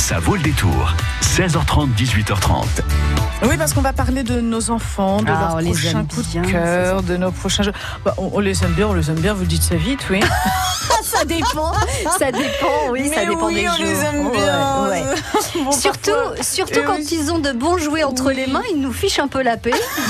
Ça 0.00 0.18
vaut 0.18 0.34
le 0.34 0.42
détour. 0.42 0.94
16h30, 1.22 1.94
18h30. 1.94 2.64
Oui, 3.44 3.56
parce 3.58 3.74
qu'on 3.74 3.80
va 3.82 3.92
parler 3.92 4.22
de 4.22 4.40
nos 4.40 4.70
enfants, 4.70 5.22
de 5.22 5.28
Ah, 5.30 5.58
leurs 5.60 5.72
prochains 5.72 6.04
coups 6.04 6.32
de 6.34 6.40
cœur, 6.50 7.02
de 7.02 7.16
nos 7.16 7.30
prochains 7.30 7.62
jeux. 7.62 7.72
Bah, 8.04 8.14
on, 8.16 8.30
on 8.32 8.40
les 8.40 8.64
aime 8.64 8.72
bien, 8.72 8.88
on 8.88 8.94
les 8.94 9.10
aime 9.10 9.20
bien, 9.20 9.34
vous 9.34 9.42
le 9.42 9.46
dites 9.46 9.62
ça 9.62 9.76
vite, 9.76 10.00
oui. 10.10 10.20
ça 11.20 11.24
dépend, 11.26 11.72
ça 12.18 12.32
dépend, 12.32 12.90
oui, 12.90 13.10
ça 13.14 13.24
dépend 13.26 13.46
oui, 13.46 13.54
des 13.56 13.68
on 13.68 13.72
jours. 13.76 13.84
les 13.84 14.00
aime 14.00 14.30
bien. 14.30 14.88
ouais. 14.88 15.02
Bon, 15.64 15.72
Surtout, 15.72 16.10
parfois- 16.12 16.42
surtout 16.44 16.80
quand 16.86 16.94
oui. 16.96 17.08
ils 17.10 17.30
ont 17.32 17.38
de 17.38 17.52
bons 17.52 17.76
jouets 17.76 18.04
entre 18.04 18.30
les 18.30 18.46
mains, 18.46 18.62
ils 18.72 18.80
nous 18.80 18.92
fichent 18.92 19.18
un 19.18 19.26
peu 19.28 19.42
la 19.42 19.56
paix. 19.56 19.72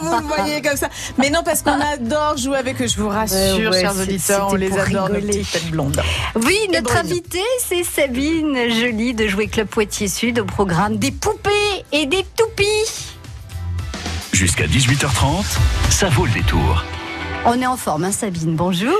vous 0.00 0.16
le 0.18 0.22
voyez 0.26 0.62
comme 0.62 0.76
ça. 0.76 0.88
Mais 1.18 1.30
non, 1.30 1.42
parce 1.44 1.62
qu'on 1.62 1.78
adore 1.80 2.36
jouer 2.38 2.56
avec 2.56 2.80
eux, 2.80 2.86
je 2.86 2.96
vous 2.98 3.08
rassure, 3.08 3.70
Ouais, 3.70 3.80
chers 3.80 3.96
auditeurs, 4.00 4.48
on 4.50 4.54
les 4.54 4.76
adore, 4.76 5.10
nos 5.10 5.20
petites 5.20 5.50
têtes 5.52 5.70
blondes. 5.70 6.00
Oui, 6.46 6.58
notre 6.72 6.96
invitée, 6.96 7.42
c'est 7.68 7.84
Sabine 7.84 8.56
Jolie 8.70 9.14
de 9.14 9.28
Jouer 9.28 9.46
Club 9.48 9.68
Poitiers 9.68 10.08
Sud 10.08 10.38
au 10.40 10.44
programme 10.44 10.96
des 10.96 11.10
poupées 11.12 11.84
et 11.92 12.06
des 12.06 12.24
toupies. 12.36 12.64
Jusqu'à 14.32 14.64
18h30, 14.66 15.44
ça 15.90 16.08
vaut 16.08 16.24
le 16.26 16.32
détour. 16.32 16.84
On 17.46 17.60
est 17.60 17.66
en 17.66 17.76
forme, 17.76 18.04
hein, 18.04 18.12
Sabine, 18.12 18.56
bonjour. 18.56 18.94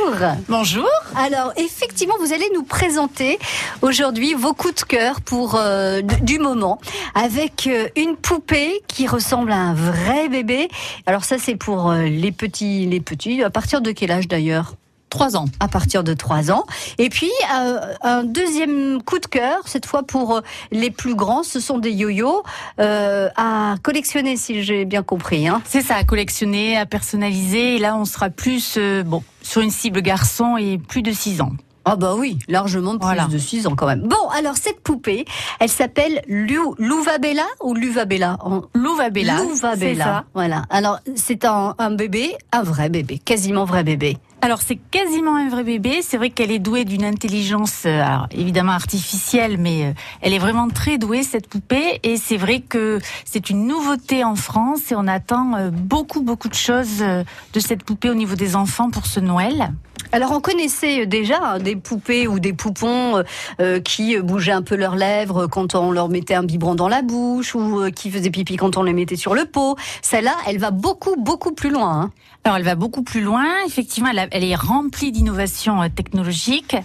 Bonjour. 0.48 0.88
Alors, 1.16 1.52
effectivement, 1.56 2.14
vous 2.20 2.32
allez 2.32 2.48
nous 2.54 2.62
présenter 2.62 3.38
aujourd'hui 3.82 4.34
vos 4.34 4.54
coups 4.54 4.74
de 4.76 4.82
cœur 4.82 5.20
pour 5.20 5.56
euh, 5.56 6.00
du 6.00 6.38
moment, 6.38 6.80
avec 7.14 7.66
euh, 7.66 7.88
une 7.96 8.16
poupée 8.16 8.82
qui 8.86 9.06
ressemble 9.06 9.52
à 9.52 9.56
un 9.56 9.74
vrai 9.74 10.28
bébé. 10.28 10.68
Alors 11.06 11.24
ça, 11.24 11.36
c'est 11.38 11.56
pour 11.56 11.90
euh, 11.90 12.04
les 12.04 12.32
petits, 12.32 12.86
les 12.86 13.00
petits. 13.00 13.42
À 13.42 13.50
partir 13.50 13.80
de 13.80 13.90
quel 13.92 14.10
âge 14.10 14.28
d'ailleurs? 14.28 14.74
3 15.10 15.36
ans. 15.36 15.46
à 15.60 15.68
partir 15.68 16.04
de 16.04 16.14
3 16.14 16.50
ans. 16.50 16.64
Et 16.98 17.08
puis, 17.08 17.30
euh, 17.54 17.78
un 18.02 18.24
deuxième 18.24 19.02
coup 19.02 19.18
de 19.18 19.26
cœur, 19.26 19.58
cette 19.66 19.86
fois 19.86 20.02
pour 20.02 20.36
euh, 20.36 20.40
les 20.70 20.90
plus 20.90 21.14
grands, 21.14 21.42
ce 21.42 21.60
sont 21.60 21.78
des 21.78 21.92
yo-yo 21.92 22.42
euh, 22.80 23.28
à 23.36 23.74
collectionner, 23.82 24.36
si 24.36 24.62
j'ai 24.62 24.84
bien 24.84 25.02
compris. 25.02 25.48
Hein. 25.48 25.62
C'est 25.64 25.82
ça, 25.82 25.96
à 25.96 26.04
collectionner, 26.04 26.76
à 26.76 26.86
personnaliser. 26.86 27.76
Et 27.76 27.78
là, 27.78 27.96
on 27.96 28.04
sera 28.04 28.30
plus 28.30 28.74
euh, 28.78 29.02
bon 29.02 29.22
sur 29.42 29.62
une 29.62 29.70
cible 29.70 30.02
garçon 30.02 30.56
et 30.58 30.78
plus 30.78 31.02
de 31.02 31.12
6 31.12 31.40
ans. 31.40 31.52
Ah 31.90 31.96
bah 31.96 32.14
oui, 32.18 32.38
largement 32.48 32.98
plus 32.98 33.06
Voilà. 33.06 33.28
de 33.28 33.38
6 33.38 33.66
ans 33.66 33.74
quand 33.74 33.86
même. 33.86 34.02
Bon, 34.02 34.28
alors 34.36 34.56
cette 34.58 34.80
poupée, 34.82 35.24
elle 35.58 35.70
s'appelle 35.70 36.20
Louvabella 36.28 37.46
ou 37.62 37.72
Luvabella 37.72 38.36
Louvabella. 38.74 39.38
Louvabella. 39.38 39.76
c'est 39.78 39.94
ça. 39.94 40.24
Voilà. 40.34 40.64
Alors, 40.68 40.98
c'est 41.16 41.46
un, 41.46 41.74
un 41.78 41.90
bébé, 41.90 42.36
un 42.52 42.62
vrai 42.62 42.90
bébé, 42.90 43.18
quasiment 43.18 43.64
vrai 43.64 43.84
bébé. 43.84 44.18
Alors 44.40 44.62
c'est 44.62 44.76
quasiment 44.76 45.34
un 45.36 45.48
vrai 45.48 45.64
bébé. 45.64 46.00
C'est 46.00 46.16
vrai 46.16 46.30
qu'elle 46.30 46.52
est 46.52 46.60
douée 46.60 46.84
d'une 46.84 47.04
intelligence, 47.04 47.82
euh, 47.86 48.02
évidemment 48.30 48.72
artificielle, 48.72 49.58
mais 49.58 49.86
euh, 49.86 49.92
elle 50.22 50.32
est 50.32 50.38
vraiment 50.38 50.68
très 50.68 50.96
douée 50.96 51.24
cette 51.24 51.48
poupée. 51.48 51.98
Et 52.04 52.16
c'est 52.16 52.36
vrai 52.36 52.60
que 52.60 53.00
c'est 53.24 53.50
une 53.50 53.66
nouveauté 53.66 54.22
en 54.22 54.36
France 54.36 54.92
et 54.92 54.94
on 54.94 55.08
attend 55.08 55.56
euh, 55.56 55.70
beaucoup 55.70 56.22
beaucoup 56.22 56.48
de 56.48 56.54
choses 56.54 57.00
de 57.00 57.60
cette 57.60 57.82
poupée 57.82 58.10
au 58.10 58.14
niveau 58.14 58.36
des 58.36 58.54
enfants 58.54 58.90
pour 58.90 59.06
ce 59.06 59.18
Noël. 59.18 59.72
Alors 60.10 60.32
on 60.32 60.40
connaissait 60.40 61.04
déjà 61.06 61.38
hein, 61.42 61.58
des 61.58 61.76
poupées 61.76 62.26
ou 62.26 62.40
des 62.40 62.54
poupons 62.54 63.18
euh, 63.18 63.22
euh, 63.60 63.80
qui 63.80 64.18
bougeaient 64.18 64.52
un 64.52 64.62
peu 64.62 64.74
leurs 64.74 64.96
lèvres 64.96 65.46
quand 65.46 65.74
on 65.74 65.92
leur 65.92 66.08
mettait 66.08 66.34
un 66.34 66.42
biberon 66.44 66.74
dans 66.74 66.88
la 66.88 67.02
bouche 67.02 67.54
ou 67.54 67.80
euh, 67.80 67.90
qui 67.90 68.10
faisaient 68.10 68.30
pipi 68.30 68.56
quand 68.56 68.78
on 68.78 68.82
les 68.82 68.94
mettait 68.94 69.16
sur 69.16 69.34
le 69.34 69.44
pot. 69.44 69.76
Celle-là, 70.00 70.34
elle 70.46 70.58
va 70.58 70.70
beaucoup 70.70 71.16
beaucoup 71.16 71.52
plus 71.52 71.70
loin. 71.70 72.02
hein. 72.02 72.10
Alors 72.44 72.56
elle 72.56 72.64
va 72.64 72.74
beaucoup 72.74 73.02
plus 73.02 73.20
loin. 73.20 73.44
Effectivement, 73.66 74.10
elle, 74.30 74.44
est 74.44 74.54
remplie 74.54 75.12
d'innovations 75.12 75.88
technologiques. 75.90 76.76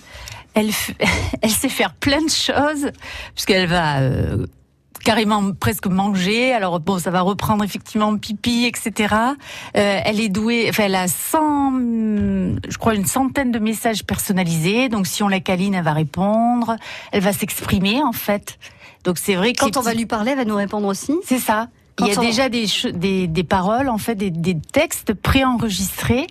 Elle, 0.53 0.71
elle 1.41 1.49
sait 1.49 1.69
faire 1.69 1.93
plein 1.93 2.21
de 2.21 2.29
choses 2.29 2.91
puisqu'elle 3.33 3.67
va 3.67 3.99
euh, 4.01 4.45
carrément 5.03 5.51
presque 5.53 5.87
manger. 5.87 6.53
Alors 6.53 6.79
bon, 6.79 6.99
ça 6.99 7.11
va 7.11 7.21
reprendre 7.21 7.63
effectivement 7.63 8.17
pipi, 8.17 8.65
etc. 8.65 9.13
Euh, 9.75 9.99
elle 10.05 10.19
est 10.19 10.29
douée. 10.29 10.67
Enfin, 10.69 10.83
elle 10.85 10.95
a 10.95 11.07
100, 11.07 11.39
hum, 11.67 12.59
je 12.67 12.77
crois 12.77 12.95
une 12.95 13.05
centaine 13.05 13.51
de 13.51 13.59
messages 13.59 14.03
personnalisés. 14.03 14.89
Donc 14.89 15.07
si 15.07 15.23
on 15.23 15.27
la 15.27 15.39
câline, 15.39 15.73
elle 15.75 15.83
va 15.83 15.93
répondre. 15.93 16.75
Elle 17.11 17.21
va 17.21 17.33
s'exprimer 17.33 18.01
en 18.03 18.13
fait. 18.13 18.57
Donc 19.03 19.17
c'est 19.17 19.35
vrai 19.35 19.53
que 19.53 19.59
Quand 19.63 19.77
on 19.77 19.81
va 19.81 19.93
lui 19.93 20.05
parler, 20.05 20.31
elle 20.31 20.37
va 20.37 20.45
nous 20.45 20.55
répondre 20.55 20.87
aussi. 20.87 21.13
c'est 21.25 21.39
ça. 21.39 21.67
Quand 21.95 22.05
Il 22.07 22.13
y 22.13 22.15
a 22.15 22.19
on- 22.19 22.23
déjà 22.23 22.49
des, 22.49 22.65
des, 22.93 23.27
des 23.27 23.43
paroles, 23.43 23.87
en 23.89 23.99
fait, 23.99 24.15
des, 24.15 24.31
des 24.31 24.57
textes 24.59 25.13
préenregistrés. 25.13 26.25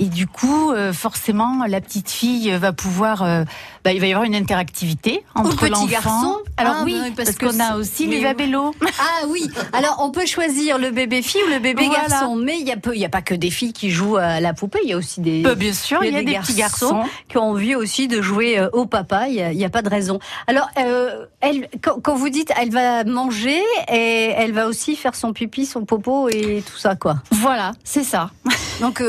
Et 0.00 0.06
du 0.06 0.26
coup, 0.26 0.72
euh, 0.72 0.94
forcément, 0.94 1.64
la 1.68 1.80
petite 1.82 2.10
fille 2.10 2.50
va 2.52 2.72
pouvoir. 2.72 3.22
euh, 3.22 3.44
bah, 3.84 3.92
il 3.92 4.00
va 4.00 4.06
y 4.06 4.12
avoir 4.12 4.24
une 4.24 4.34
interactivité 4.34 5.22
entre 5.34 5.56
petit 5.56 5.70
l'enfant. 5.70 5.86
garçon. 5.86 6.36
Alors 6.56 6.76
Ah, 6.78 6.82
oui, 6.84 6.94
bah 6.94 7.00
oui, 7.06 7.12
parce 7.16 7.36
qu'on 7.36 7.60
a 7.60 7.76
aussi 7.76 8.06
mais- 8.08 8.16
l'Uvabello. 8.16 8.74
Ah 8.98 9.26
oui. 9.28 9.50
Alors 9.72 9.96
on 10.00 10.10
peut 10.10 10.26
choisir 10.26 10.78
le 10.78 10.90
bébé 10.90 11.22
fille 11.22 11.42
ou 11.46 11.50
le 11.50 11.58
bébé 11.60 11.86
Voilà. 11.86 12.08
garçon, 12.08 12.36
mais 12.36 12.58
il 12.60 12.66
y 12.66 12.72
a 12.72 12.76
peu, 12.76 12.94
il 12.94 13.00
y 13.00 13.04
a 13.04 13.08
pas 13.10 13.22
que 13.22 13.34
des 13.34 13.50
filles 13.50 13.72
qui 13.72 13.90
jouent 13.90 14.16
à 14.16 14.40
la 14.40 14.52
poupée. 14.54 14.80
Il 14.84 14.90
y 14.90 14.92
a 14.92 14.96
aussi 14.96 15.20
des 15.20 15.42
Peu, 15.42 15.54
bien 15.54 15.72
sûr, 15.72 16.02
il 16.04 16.12
y 16.12 16.16
a, 16.16 16.22
des, 16.22 16.38
petits 16.38 16.54
garçons. 16.54 17.04
qui 17.28 17.36
ont 17.38 17.50
envie 17.50 17.74
aussi 17.74 18.08
de 18.08 18.20
jouer 18.22 18.58
euh, 18.58 18.68
au 18.72 18.86
papa. 18.86 19.28
Il 19.28 19.34
y 19.34 19.64
a, 19.64 19.70
pas 19.70 19.82
de 19.82 19.88
raison. 19.88 20.18
Alors, 20.46 20.68
euh, 20.78 21.26
elle, 21.40 21.68
quand, 21.82 22.00
quand 22.02 22.14
vous 22.14 22.28
dites, 22.30 22.52
elle 22.60 22.70
va 22.70 23.04
manger 23.04 23.62
et 23.92 24.32
elle 24.36 24.52
va 24.52 24.66
aussi 24.66 24.96
faire 24.96 25.14
son 25.14 25.32
pipi, 25.32 25.64
son 25.66 25.84
popo 25.84 26.28
et 26.28 26.62
tout 26.70 26.78
ça, 26.78 26.96
quoi. 26.96 27.16
Voilà, 27.30 27.72
c'est 27.84 28.04
ça. 28.04 28.30
Donc, 28.80 29.02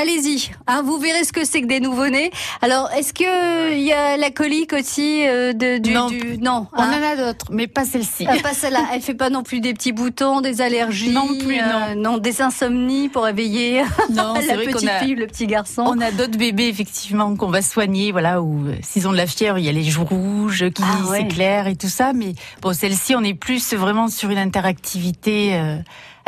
allez-y. 0.00 0.50
Hein, 0.66 0.82
vous 0.82 0.98
verrez 0.98 1.24
ce 1.24 1.32
que 1.32 1.44
c'est 1.44 1.60
que 1.62 1.66
des 1.66 1.80
nouveau-nés. 1.80 2.30
Alors, 2.62 2.90
est-ce 2.92 3.12
que 3.12 3.72
il 3.72 3.82
y 3.82 3.92
a 3.92 4.16
la 4.16 4.30
colique 4.30 4.72
aussi 4.72 5.26
euh, 5.26 5.52
de, 5.52 5.78
du, 5.78 5.92
Non. 5.92 6.08
du- 6.08 6.38
non. 6.38 6.66
On 6.72 6.80
hein 6.82 6.90
en 6.98 7.02
a 7.02 7.16
d'autres, 7.16 7.46
mais 7.50 7.66
pas 7.66 7.84
celle-ci. 7.84 8.26
Ah, 8.28 8.34
pas 8.42 8.52
celle-là. 8.54 8.80
Elle 8.92 9.00
fait 9.02 9.14
pas 9.14 9.30
non 9.30 9.42
plus 9.42 9.60
des 9.60 9.74
petits 9.74 9.92
boutons, 9.92 10.40
des 10.40 10.60
allergies. 10.60 11.10
Non 11.10 11.26
plus, 11.28 11.58
euh, 11.60 11.94
non, 11.96 12.18
des 12.18 12.42
insomnies 12.42 13.08
pour 13.08 13.24
réveiller 13.24 13.82
Non, 14.10 14.34
la 14.34 14.54
vrai 14.56 14.66
petite 14.66 14.88
a. 14.88 15.00
fille, 15.00 15.14
le 15.14 15.26
petit 15.26 15.46
garçon. 15.46 15.82
On 15.86 16.00
a 16.00 16.10
d'autres 16.10 16.38
bébés 16.38 16.68
effectivement 16.68 17.34
qu'on 17.36 17.48
va 17.50 17.62
soigner, 17.62 18.12
voilà, 18.12 18.40
où 18.42 18.66
euh, 18.66 18.74
s'ils 18.82 19.06
ont 19.08 19.12
de 19.12 19.16
la 19.16 19.26
fièvre, 19.26 19.58
il 19.58 19.64
y 19.64 19.68
a 19.68 19.72
les 19.72 19.84
joues 19.84 20.04
rouges 20.04 20.68
qui 20.70 20.82
Ah 20.84 21.08
ouais. 21.10 21.20
s'éclairent 21.20 21.66
et 21.66 21.76
tout 21.76 21.88
ça. 21.88 22.12
Mais 22.12 22.34
bon, 22.62 22.72
celle-ci, 22.72 23.14
on 23.14 23.22
est 23.24 23.34
plus 23.34 23.74
vraiment 23.74 24.08
sur 24.08 24.30
une 24.30 24.38
interactivité 24.38 25.54
euh, 25.54 25.76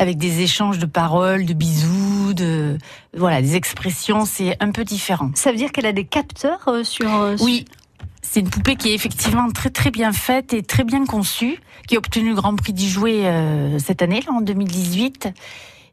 avec 0.00 0.16
des 0.16 0.40
échanges 0.40 0.78
de 0.78 0.86
paroles, 0.86 1.44
de 1.44 1.52
bisous, 1.52 2.32
de 2.32 2.78
voilà, 3.14 3.42
des 3.42 3.54
expressions. 3.54 4.24
C'est 4.24 4.56
un 4.60 4.70
peu 4.72 4.82
différent. 4.82 5.30
Ça 5.34 5.50
veut 5.52 5.58
dire 5.58 5.70
qu'elle 5.72 5.84
a 5.86 5.92
des 5.92 6.06
capteurs 6.06 6.66
euh, 6.68 6.82
sur. 6.84 7.12
euh, 7.14 7.36
Oui. 7.40 7.66
C'est 8.22 8.40
une 8.40 8.48
poupée 8.48 8.76
qui 8.76 8.88
est 8.90 8.94
effectivement 8.94 9.50
très 9.50 9.68
très 9.70 9.90
bien 9.90 10.12
faite 10.12 10.52
et 10.54 10.62
très 10.62 10.84
bien 10.84 11.04
conçue, 11.04 11.58
qui 11.86 11.96
a 11.96 11.98
obtenu 11.98 12.30
le 12.30 12.34
Grand 12.34 12.56
Prix 12.56 12.72
du 12.72 12.88
jouet 12.88 13.26
euh, 13.26 13.78
cette 13.78 14.00
année, 14.02 14.20
là, 14.26 14.32
en 14.32 14.40
2018. 14.40 15.28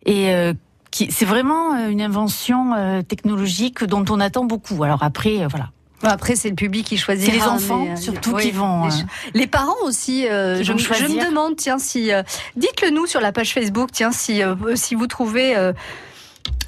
Et 0.05 0.29
euh, 0.33 0.53
qui- 0.91 1.11
c'est 1.11 1.25
vraiment 1.25 1.73
euh, 1.75 1.89
une 1.89 2.01
invention 2.01 2.73
euh, 2.75 3.01
technologique 3.01 3.83
dont 3.83 4.05
on 4.09 4.19
attend 4.21 4.45
beaucoup. 4.45 4.81
Alors 4.83 5.03
après, 5.03 5.45
voilà. 5.47 5.69
Après, 6.03 6.35
c'est 6.35 6.49
le 6.49 6.55
public 6.55 6.85
qui 6.85 6.97
choisit. 6.97 7.33
Les 7.33 7.41
enfants, 7.41 7.95
surtout, 7.95 8.35
qui 8.35 8.51
vont, 8.51 8.85
Les, 8.87 8.93
euh, 8.93 9.03
les 9.33 9.47
parents 9.47 9.75
aussi. 9.83 10.27
euh, 10.27 10.61
je, 10.63 10.71
me- 10.73 10.77
je 10.77 10.89
me 10.91 10.95
choisir. 10.95 11.25
demande, 11.29 11.55
tiens, 11.55 11.79
si. 11.79 12.11
euh, 12.11 12.21
Dites-le 12.55 12.91
nous 12.91 13.07
sur 13.07 13.19
la 13.19 13.31
page 13.31 13.53
Facebook, 13.53 13.89
tiens, 13.91 14.11
si, 14.11 14.43
euh, 14.43 14.55
si 14.75 14.93
vous 14.95 15.07
trouvez. 15.07 15.55
euh, 15.57 15.73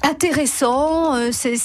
intéressant 0.02 1.14
euh, 1.14 1.28
c'est 1.32 1.56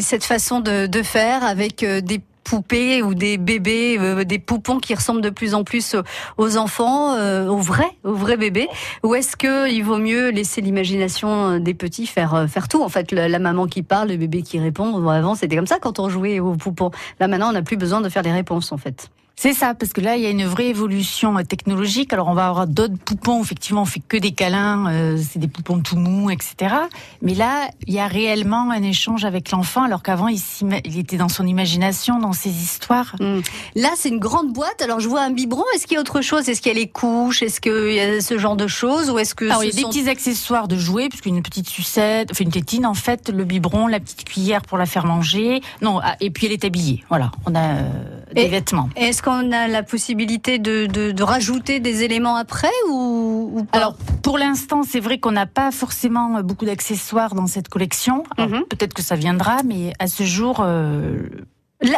cette 0.00 0.24
façon 0.24 0.60
de, 0.60 0.86
de 0.86 1.02
faire 1.02 1.44
avec 1.44 1.82
euh, 1.82 2.00
des 2.00 2.20
poupées 2.46 3.02
ou 3.02 3.14
des 3.14 3.38
bébés, 3.38 3.98
euh, 3.98 4.22
des 4.22 4.38
poupons 4.38 4.78
qui 4.78 4.94
ressemblent 4.94 5.20
de 5.20 5.30
plus 5.30 5.54
en 5.54 5.64
plus 5.64 5.96
aux, 6.38 6.56
enfants, 6.56 7.14
euh, 7.14 7.48
aux 7.48 7.58
vrais, 7.58 7.90
aux 8.04 8.14
vrais 8.14 8.36
bébés 8.36 8.68
Ou 9.02 9.16
est-ce 9.16 9.36
que 9.36 9.68
il 9.68 9.82
vaut 9.82 9.98
mieux 9.98 10.30
laisser 10.30 10.60
l'imagination 10.60 11.50
euh, 11.50 11.58
des 11.58 11.74
petits 11.74 12.06
faire 12.06 12.34
euh, 12.34 12.46
faire 12.46 12.68
tout? 12.68 12.82
En 12.82 12.88
fait, 12.88 13.10
la, 13.10 13.38
maman 13.40 13.66
qui 13.66 13.82
parle, 13.82 14.08
le 14.08 14.16
bébé 14.16 14.42
qui 14.42 14.60
répond. 14.60 15.08
Avant, 15.08 15.34
c'était 15.34 15.56
comme 15.56 15.66
ça 15.66 15.78
quand 15.80 15.98
on 15.98 16.08
jouait 16.08 16.38
aux 16.38 16.54
poupons. 16.54 16.92
Là, 17.18 17.26
maintenant, 17.26 17.50
on 17.50 17.52
n'a 17.52 17.62
plus 17.62 17.76
besoin 17.76 18.00
de 18.00 18.08
faire 18.08 18.22
les 18.22 18.32
réponses, 18.32 18.70
en 18.70 18.76
fait. 18.76 19.10
C'est 19.38 19.52
ça, 19.52 19.74
parce 19.74 19.92
que 19.92 20.00
là, 20.00 20.16
il 20.16 20.22
y 20.22 20.26
a 20.26 20.30
une 20.30 20.46
vraie 20.46 20.68
évolution 20.68 21.36
euh, 21.36 21.42
technologique. 21.42 22.10
Alors, 22.14 22.28
on 22.28 22.32
va 22.32 22.48
avoir 22.48 22.66
d'autres 22.66 22.96
poupons. 22.96 23.42
Effectivement, 23.42 23.82
on 23.82 23.84
fait 23.84 24.00
que 24.00 24.16
des 24.16 24.32
câlins, 24.32 24.90
euh, 24.90 25.18
c'est 25.18 25.38
des 25.38 25.46
poupons 25.46 25.80
tout 25.80 25.96
mous, 25.96 26.30
etc. 26.30 26.74
Mais 27.20 27.34
là, 27.34 27.68
il 27.86 27.92
y 27.92 27.98
a 27.98 28.06
réellement 28.06 28.70
un 28.70 28.82
échange 28.82 29.26
avec 29.26 29.50
l'enfant, 29.50 29.82
alors 29.82 30.02
qu'avant, 30.02 30.28
il, 30.28 30.40
il 30.86 30.98
était 30.98 31.18
dans 31.18 31.28
son 31.28 31.46
imagination, 31.46 32.18
dans 32.18 32.32
ses 32.32 32.48
histoires. 32.48 33.14
Hmm. 33.20 33.40
Là, 33.74 33.90
c'est 33.94 34.08
une 34.08 34.18
grande 34.18 34.54
boîte. 34.54 34.80
Alors, 34.80 35.00
je 35.00 35.08
vois 35.08 35.20
un 35.20 35.30
biberon. 35.30 35.64
Est-ce 35.74 35.86
qu'il 35.86 35.96
y 35.96 35.98
a 35.98 36.00
autre 36.00 36.22
chose? 36.22 36.48
Est-ce 36.48 36.62
qu'il 36.62 36.72
y 36.72 36.74
a 36.74 36.78
les 36.78 36.88
couches? 36.88 37.42
Est-ce 37.42 37.60
qu'il 37.60 37.92
y 37.92 38.00
a 38.00 38.22
ce 38.22 38.38
genre 38.38 38.56
de 38.56 38.66
choses? 38.66 39.10
Ou 39.10 39.18
est-ce 39.18 39.34
que 39.34 39.44
Alors, 39.44 39.60
ce 39.60 39.66
il 39.66 39.74
y 39.74 39.78
a 39.78 39.82
des 39.82 39.88
petits 39.88 40.08
accessoires 40.08 40.66
de 40.66 40.78
jouets, 40.78 41.10
puisqu'une 41.10 41.42
petite 41.42 41.68
sucette, 41.68 42.30
enfin 42.30 42.44
une 42.44 42.50
tétine 42.50 42.86
en 42.86 42.94
fait, 42.94 43.28
le 43.28 43.44
biberon, 43.44 43.86
la 43.86 44.00
petite 44.00 44.24
cuillère 44.24 44.62
pour 44.62 44.78
la 44.78 44.86
faire 44.86 45.04
manger. 45.04 45.60
Non, 45.82 46.00
ah, 46.02 46.16
et 46.20 46.30
puis 46.30 46.46
elle 46.46 46.52
est 46.52 46.64
habillée. 46.64 47.04
Voilà, 47.10 47.32
on 47.44 47.54
a 47.54 47.74
euh, 47.74 48.16
des 48.42 48.48
vêtements. 48.48 48.88
Est-ce 48.96 49.22
qu'on 49.22 49.50
a 49.52 49.68
la 49.68 49.82
possibilité 49.82 50.58
de, 50.58 50.86
de, 50.86 51.10
de 51.10 51.22
rajouter 51.22 51.80
des 51.80 52.02
éléments 52.02 52.36
après 52.36 52.76
ou, 52.88 53.50
ou 53.54 53.64
pas? 53.64 53.78
Alors, 53.78 53.96
pour 54.22 54.38
l'instant, 54.38 54.82
c'est 54.82 55.00
vrai 55.00 55.18
qu'on 55.18 55.32
n'a 55.32 55.46
pas 55.46 55.70
forcément 55.70 56.36
euh, 56.36 56.42
beaucoup 56.42 56.64
d'accessoires 56.64 57.34
dans 57.34 57.46
cette 57.46 57.68
collection. 57.68 58.24
Mhm. 58.38 58.64
Peut-être 58.68 58.94
que 58.94 59.02
ça 59.02 59.16
viendra, 59.16 59.62
mais 59.64 59.92
à 59.98 60.06
ce 60.06 60.22
jour, 60.24 60.60
euh, 60.60 61.28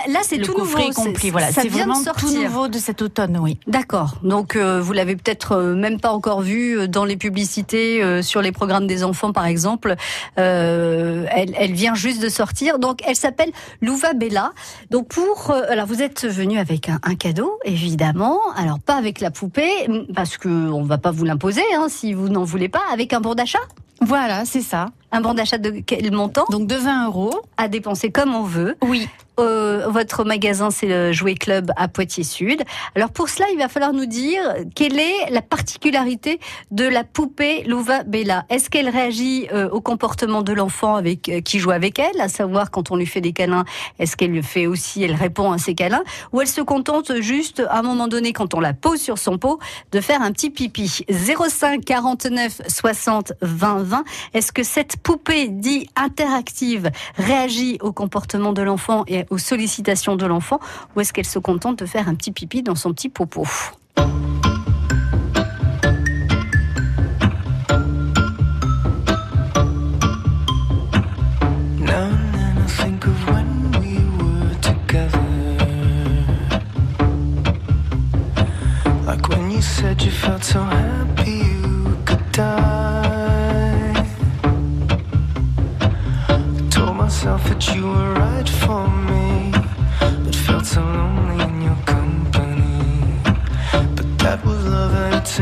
Là, 0.08 0.20
c'est 0.22 0.38
tout 0.38 0.56
nouveau. 0.56 0.78
complet. 0.94 1.30
Voilà, 1.30 1.52
ça 1.52 1.62
c'est 1.62 1.68
vient 1.68 1.86
de 1.86 1.90
vraiment 1.92 2.12
tout 2.18 2.30
nouveau 2.32 2.68
de 2.68 2.78
cet 2.78 3.02
automne, 3.02 3.38
oui. 3.40 3.58
D'accord. 3.66 4.16
Donc 4.22 4.56
euh, 4.56 4.80
vous 4.80 4.92
l'avez 4.92 5.16
peut-être 5.16 5.52
euh, 5.52 5.74
même 5.74 6.00
pas 6.00 6.10
encore 6.10 6.40
vu 6.40 6.78
euh, 6.78 6.86
dans 6.88 7.04
les 7.04 7.16
publicités 7.16 8.02
euh, 8.02 8.22
sur 8.22 8.40
les 8.40 8.50
programmes 8.52 8.86
des 8.86 9.04
enfants 9.04 9.32
par 9.32 9.46
exemple. 9.46 9.96
Euh, 10.38 11.26
elle, 11.30 11.54
elle 11.58 11.72
vient 11.72 11.94
juste 11.94 12.22
de 12.22 12.28
sortir. 12.28 12.78
Donc 12.78 13.00
elle 13.06 13.16
s'appelle 13.16 13.50
Louva 13.82 14.14
Bella. 14.14 14.52
Donc 14.90 15.08
pour 15.08 15.50
euh, 15.50 15.62
alors 15.68 15.86
vous 15.86 16.00
êtes 16.02 16.24
venu 16.26 16.58
avec 16.58 16.88
un, 16.88 16.98
un 17.02 17.14
cadeau 17.14 17.58
évidemment. 17.64 18.38
Alors 18.56 18.78
pas 18.80 18.94
avec 18.94 19.20
la 19.20 19.30
poupée 19.30 19.88
parce 20.14 20.38
que 20.38 20.48
on 20.48 20.84
va 20.84 20.98
pas 20.98 21.10
vous 21.10 21.24
l'imposer 21.24 21.62
hein, 21.76 21.86
si 21.88 22.14
vous 22.14 22.28
n'en 22.28 22.44
voulez 22.44 22.68
pas. 22.68 22.82
Avec 22.92 23.12
un 23.12 23.20
bon 23.20 23.34
d'achat. 23.34 23.58
Voilà, 24.00 24.44
c'est 24.44 24.62
ça. 24.62 24.86
Un 25.10 25.20
bon 25.20 25.34
d'achat 25.34 25.58
de 25.58 25.82
quel 25.84 26.10
montant? 26.12 26.44
Donc 26.50 26.66
de 26.66 26.76
20 26.76 27.06
euros. 27.06 27.40
à 27.56 27.68
dépenser 27.68 28.10
comme 28.10 28.34
on 28.34 28.42
veut. 28.42 28.76
Oui. 28.82 29.08
Euh, 29.38 29.86
votre 29.88 30.24
magasin, 30.24 30.70
c'est 30.70 30.86
le 30.86 31.12
Jouet 31.12 31.34
Club 31.34 31.70
à 31.76 31.86
Poitiers 31.86 32.24
Sud. 32.24 32.62
Alors 32.96 33.10
pour 33.10 33.28
cela, 33.28 33.46
il 33.52 33.58
va 33.58 33.68
falloir 33.68 33.92
nous 33.92 34.06
dire 34.06 34.42
quelle 34.74 34.98
est 34.98 35.30
la 35.30 35.42
particularité 35.42 36.40
de 36.72 36.84
la 36.84 37.04
poupée 37.04 37.62
Louva 37.62 38.02
Bella. 38.02 38.44
Est-ce 38.50 38.68
qu'elle 38.68 38.88
réagit 38.88 39.46
euh, 39.52 39.68
au 39.70 39.80
comportement 39.80 40.42
de 40.42 40.52
l'enfant 40.52 40.96
avec 40.96 41.28
euh, 41.28 41.40
qui 41.40 41.60
joue 41.60 41.70
avec 41.70 42.00
elle, 42.00 42.20
à 42.20 42.28
savoir 42.28 42.72
quand 42.72 42.90
on 42.90 42.96
lui 42.96 43.06
fait 43.06 43.20
des 43.20 43.32
câlins, 43.32 43.64
est-ce 44.00 44.16
qu'elle 44.16 44.32
le 44.32 44.42
fait 44.42 44.66
aussi, 44.66 45.04
elle 45.04 45.14
répond 45.14 45.52
à 45.52 45.58
ses 45.58 45.74
câlins, 45.74 46.02
ou 46.32 46.40
elle 46.40 46.48
se 46.48 46.60
contente 46.60 47.20
juste 47.20 47.62
à 47.70 47.78
un 47.78 47.82
moment 47.82 48.08
donné, 48.08 48.32
quand 48.32 48.54
on 48.54 48.60
la 48.60 48.74
pose 48.74 49.00
sur 49.00 49.18
son 49.18 49.38
pot, 49.38 49.60
de 49.92 50.00
faire 50.00 50.20
un 50.20 50.32
petit 50.32 50.50
pipi? 50.50 51.04
05 51.08 51.84
49 51.84 52.62
60 52.66 53.34
20 53.40 53.84
20. 53.88 54.04
Est-ce 54.34 54.52
que 54.52 54.62
cette 54.62 54.96
poupée 54.98 55.48
dit 55.48 55.88
interactive 55.96 56.90
réagit 57.16 57.78
au 57.80 57.92
comportement 57.92 58.52
de 58.52 58.62
l'enfant 58.62 59.04
et 59.08 59.26
aux 59.30 59.38
sollicitations 59.38 60.16
de 60.16 60.26
l'enfant 60.26 60.60
ou 60.94 61.00
est-ce 61.00 61.12
qu'elle 61.12 61.26
se 61.26 61.38
contente 61.38 61.78
de 61.80 61.86
faire 61.86 62.08
un 62.08 62.14
petit 62.14 62.32
pipi 62.32 62.62
dans 62.62 62.76
son 62.76 62.92
petit 62.92 63.08
popo? 63.08 63.46
You 87.66 87.86
were 87.88 88.14
right 88.14 88.48
for 88.48 88.88
me, 88.88 89.50
but 90.24 90.34
felt 90.34 90.64
so 90.64 90.80
lonely 90.80 91.44
in 91.44 91.62
your 91.62 91.76
company. 91.86 93.20
But 93.96 94.18
that 94.20 94.44
was 94.44 94.64
love 94.64 94.94
and 94.94 95.14
it's 95.16 95.40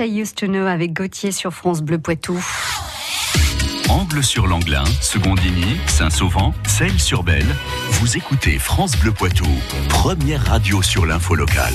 Avec 0.00 0.92
Gauthier 0.92 1.32
sur 1.32 1.52
France 1.52 1.82
Bleu 1.82 1.98
Poitou. 1.98 2.38
Angle 3.88 4.22
sur 4.22 4.46
l'Anglin, 4.46 4.84
Secondigny, 5.00 5.76
Saint-Sauvent, 5.86 6.52
Celles-sur-Belle. 6.66 7.46
Vous 7.92 8.16
écoutez 8.16 8.58
France 8.58 8.96
Bleu 8.96 9.10
Poitou, 9.10 9.48
première 9.88 10.44
radio 10.46 10.82
sur 10.82 11.04
l'info 11.04 11.34
locale. 11.34 11.74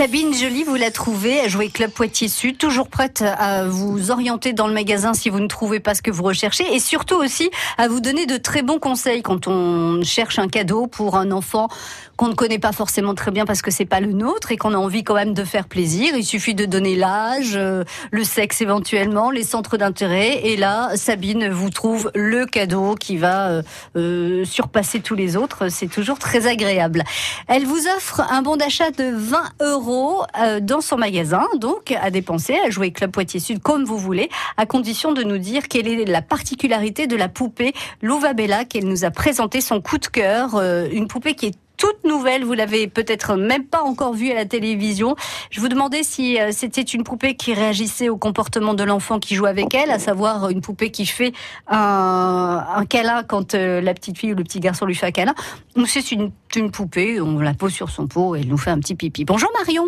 Sabine 0.00 0.32
Joly, 0.32 0.64
vous 0.64 0.76
la 0.76 0.90
trouvez 0.90 1.40
à 1.40 1.48
Jouer 1.48 1.68
Club 1.68 1.90
Poitiers 1.90 2.28
Sud, 2.28 2.56
toujours 2.56 2.88
prête 2.88 3.22
à 3.22 3.66
vous 3.66 4.10
orienter 4.10 4.54
dans 4.54 4.66
le 4.66 4.72
magasin 4.72 5.12
si 5.12 5.28
vous 5.28 5.40
ne 5.40 5.46
trouvez 5.46 5.78
pas 5.78 5.94
ce 5.94 6.00
que 6.00 6.10
vous 6.10 6.22
recherchez 6.22 6.64
et 6.74 6.80
surtout 6.80 7.16
aussi 7.16 7.50
à 7.76 7.86
vous 7.86 8.00
donner 8.00 8.24
de 8.24 8.38
très 8.38 8.62
bons 8.62 8.78
conseils 8.78 9.20
quand 9.20 9.46
on 9.46 10.02
cherche 10.02 10.38
un 10.38 10.48
cadeau 10.48 10.86
pour 10.86 11.18
un 11.18 11.30
enfant 11.30 11.68
qu'on 12.16 12.28
ne 12.28 12.34
connaît 12.34 12.58
pas 12.58 12.72
forcément 12.72 13.14
très 13.14 13.30
bien 13.30 13.44
parce 13.44 13.60
que 13.60 13.70
c'est 13.70 13.84
pas 13.84 14.00
le 14.00 14.12
nôtre 14.12 14.52
et 14.52 14.56
qu'on 14.56 14.72
a 14.72 14.78
envie 14.78 15.04
quand 15.04 15.14
même 15.14 15.34
de 15.34 15.44
faire 15.44 15.66
plaisir. 15.68 16.14
Il 16.16 16.24
suffit 16.24 16.54
de 16.54 16.64
donner 16.64 16.96
l'âge, 16.96 17.52
euh, 17.54 17.84
le 18.10 18.24
sexe 18.24 18.62
éventuellement, 18.62 19.30
les 19.30 19.44
centres 19.44 19.76
d'intérêt 19.76 20.46
et 20.46 20.56
là, 20.56 20.92
Sabine 20.96 21.50
vous 21.50 21.68
trouve 21.68 22.10
le 22.14 22.46
cadeau 22.46 22.94
qui 22.94 23.18
va 23.18 23.48
euh, 23.48 23.62
euh, 23.96 24.44
surpasser 24.46 25.00
tous 25.00 25.14
les 25.14 25.36
autres. 25.36 25.68
C'est 25.68 25.88
toujours 25.88 26.18
très 26.18 26.46
agréable. 26.46 27.04
Elle 27.48 27.66
vous 27.66 27.86
offre 27.96 28.22
un 28.30 28.40
bon 28.40 28.56
d'achat 28.56 28.90
de 28.90 29.14
20 29.14 29.42
euros 29.60 29.89
euh, 29.90 30.60
dans 30.60 30.80
son 30.80 30.96
magasin, 30.96 31.46
donc 31.58 31.92
à 32.00 32.10
dépenser, 32.10 32.56
à 32.64 32.70
jouer 32.70 32.92
Club 32.92 33.10
Poitiers 33.10 33.40
Sud 33.40 33.60
comme 33.60 33.84
vous 33.84 33.98
voulez, 33.98 34.28
à 34.56 34.66
condition 34.66 35.12
de 35.12 35.22
nous 35.22 35.38
dire 35.38 35.68
quelle 35.68 35.88
est 35.88 36.04
la 36.04 36.22
particularité 36.22 37.06
de 37.06 37.16
la 37.16 37.28
poupée 37.28 37.72
Louva 38.00 38.32
Bella 38.32 38.64
qu'elle 38.64 38.86
nous 38.86 39.04
a 39.04 39.10
présenté 39.10 39.60
son 39.60 39.80
coup 39.80 39.98
de 39.98 40.06
cœur, 40.06 40.54
euh, 40.54 40.86
une 40.92 41.08
poupée 41.08 41.34
qui 41.34 41.46
est 41.46 41.58
toute 41.80 42.04
nouvelle, 42.04 42.44
vous 42.44 42.52
l'avez 42.52 42.88
peut-être 42.88 43.36
même 43.36 43.64
pas 43.64 43.80
encore 43.80 44.12
vue 44.12 44.30
à 44.30 44.34
la 44.34 44.44
télévision. 44.44 45.16
Je 45.50 45.60
vous 45.60 45.68
demandais 45.68 46.02
si 46.02 46.38
euh, 46.38 46.50
c'était 46.52 46.82
une 46.82 47.04
poupée 47.04 47.34
qui 47.34 47.54
réagissait 47.54 48.10
au 48.10 48.18
comportement 48.18 48.74
de 48.74 48.84
l'enfant 48.84 49.18
qui 49.18 49.34
joue 49.34 49.46
avec 49.46 49.74
elle, 49.74 49.90
à 49.90 49.98
savoir 49.98 50.50
une 50.50 50.60
poupée 50.60 50.90
qui 50.90 51.06
fait 51.06 51.32
un, 51.68 52.62
un 52.76 52.84
câlin 52.84 53.22
quand 53.22 53.54
euh, 53.54 53.80
la 53.80 53.94
petite 53.94 54.18
fille 54.18 54.34
ou 54.34 54.36
le 54.36 54.44
petit 54.44 54.60
garçon 54.60 54.84
lui 54.84 54.94
fait 54.94 55.06
un 55.06 55.10
câlin, 55.10 55.34
ou 55.74 55.86
c'est 55.86 56.12
une, 56.12 56.30
une 56.54 56.70
poupée, 56.70 57.18
on 57.18 57.38
la 57.40 57.54
pose 57.54 57.72
sur 57.72 57.88
son 57.88 58.06
pot 58.06 58.36
et 58.36 58.40
elle 58.40 58.48
nous 58.48 58.58
fait 58.58 58.70
un 58.70 58.78
petit 58.78 58.94
pipi. 58.94 59.24
Bonjour 59.24 59.50
Marion 59.58 59.86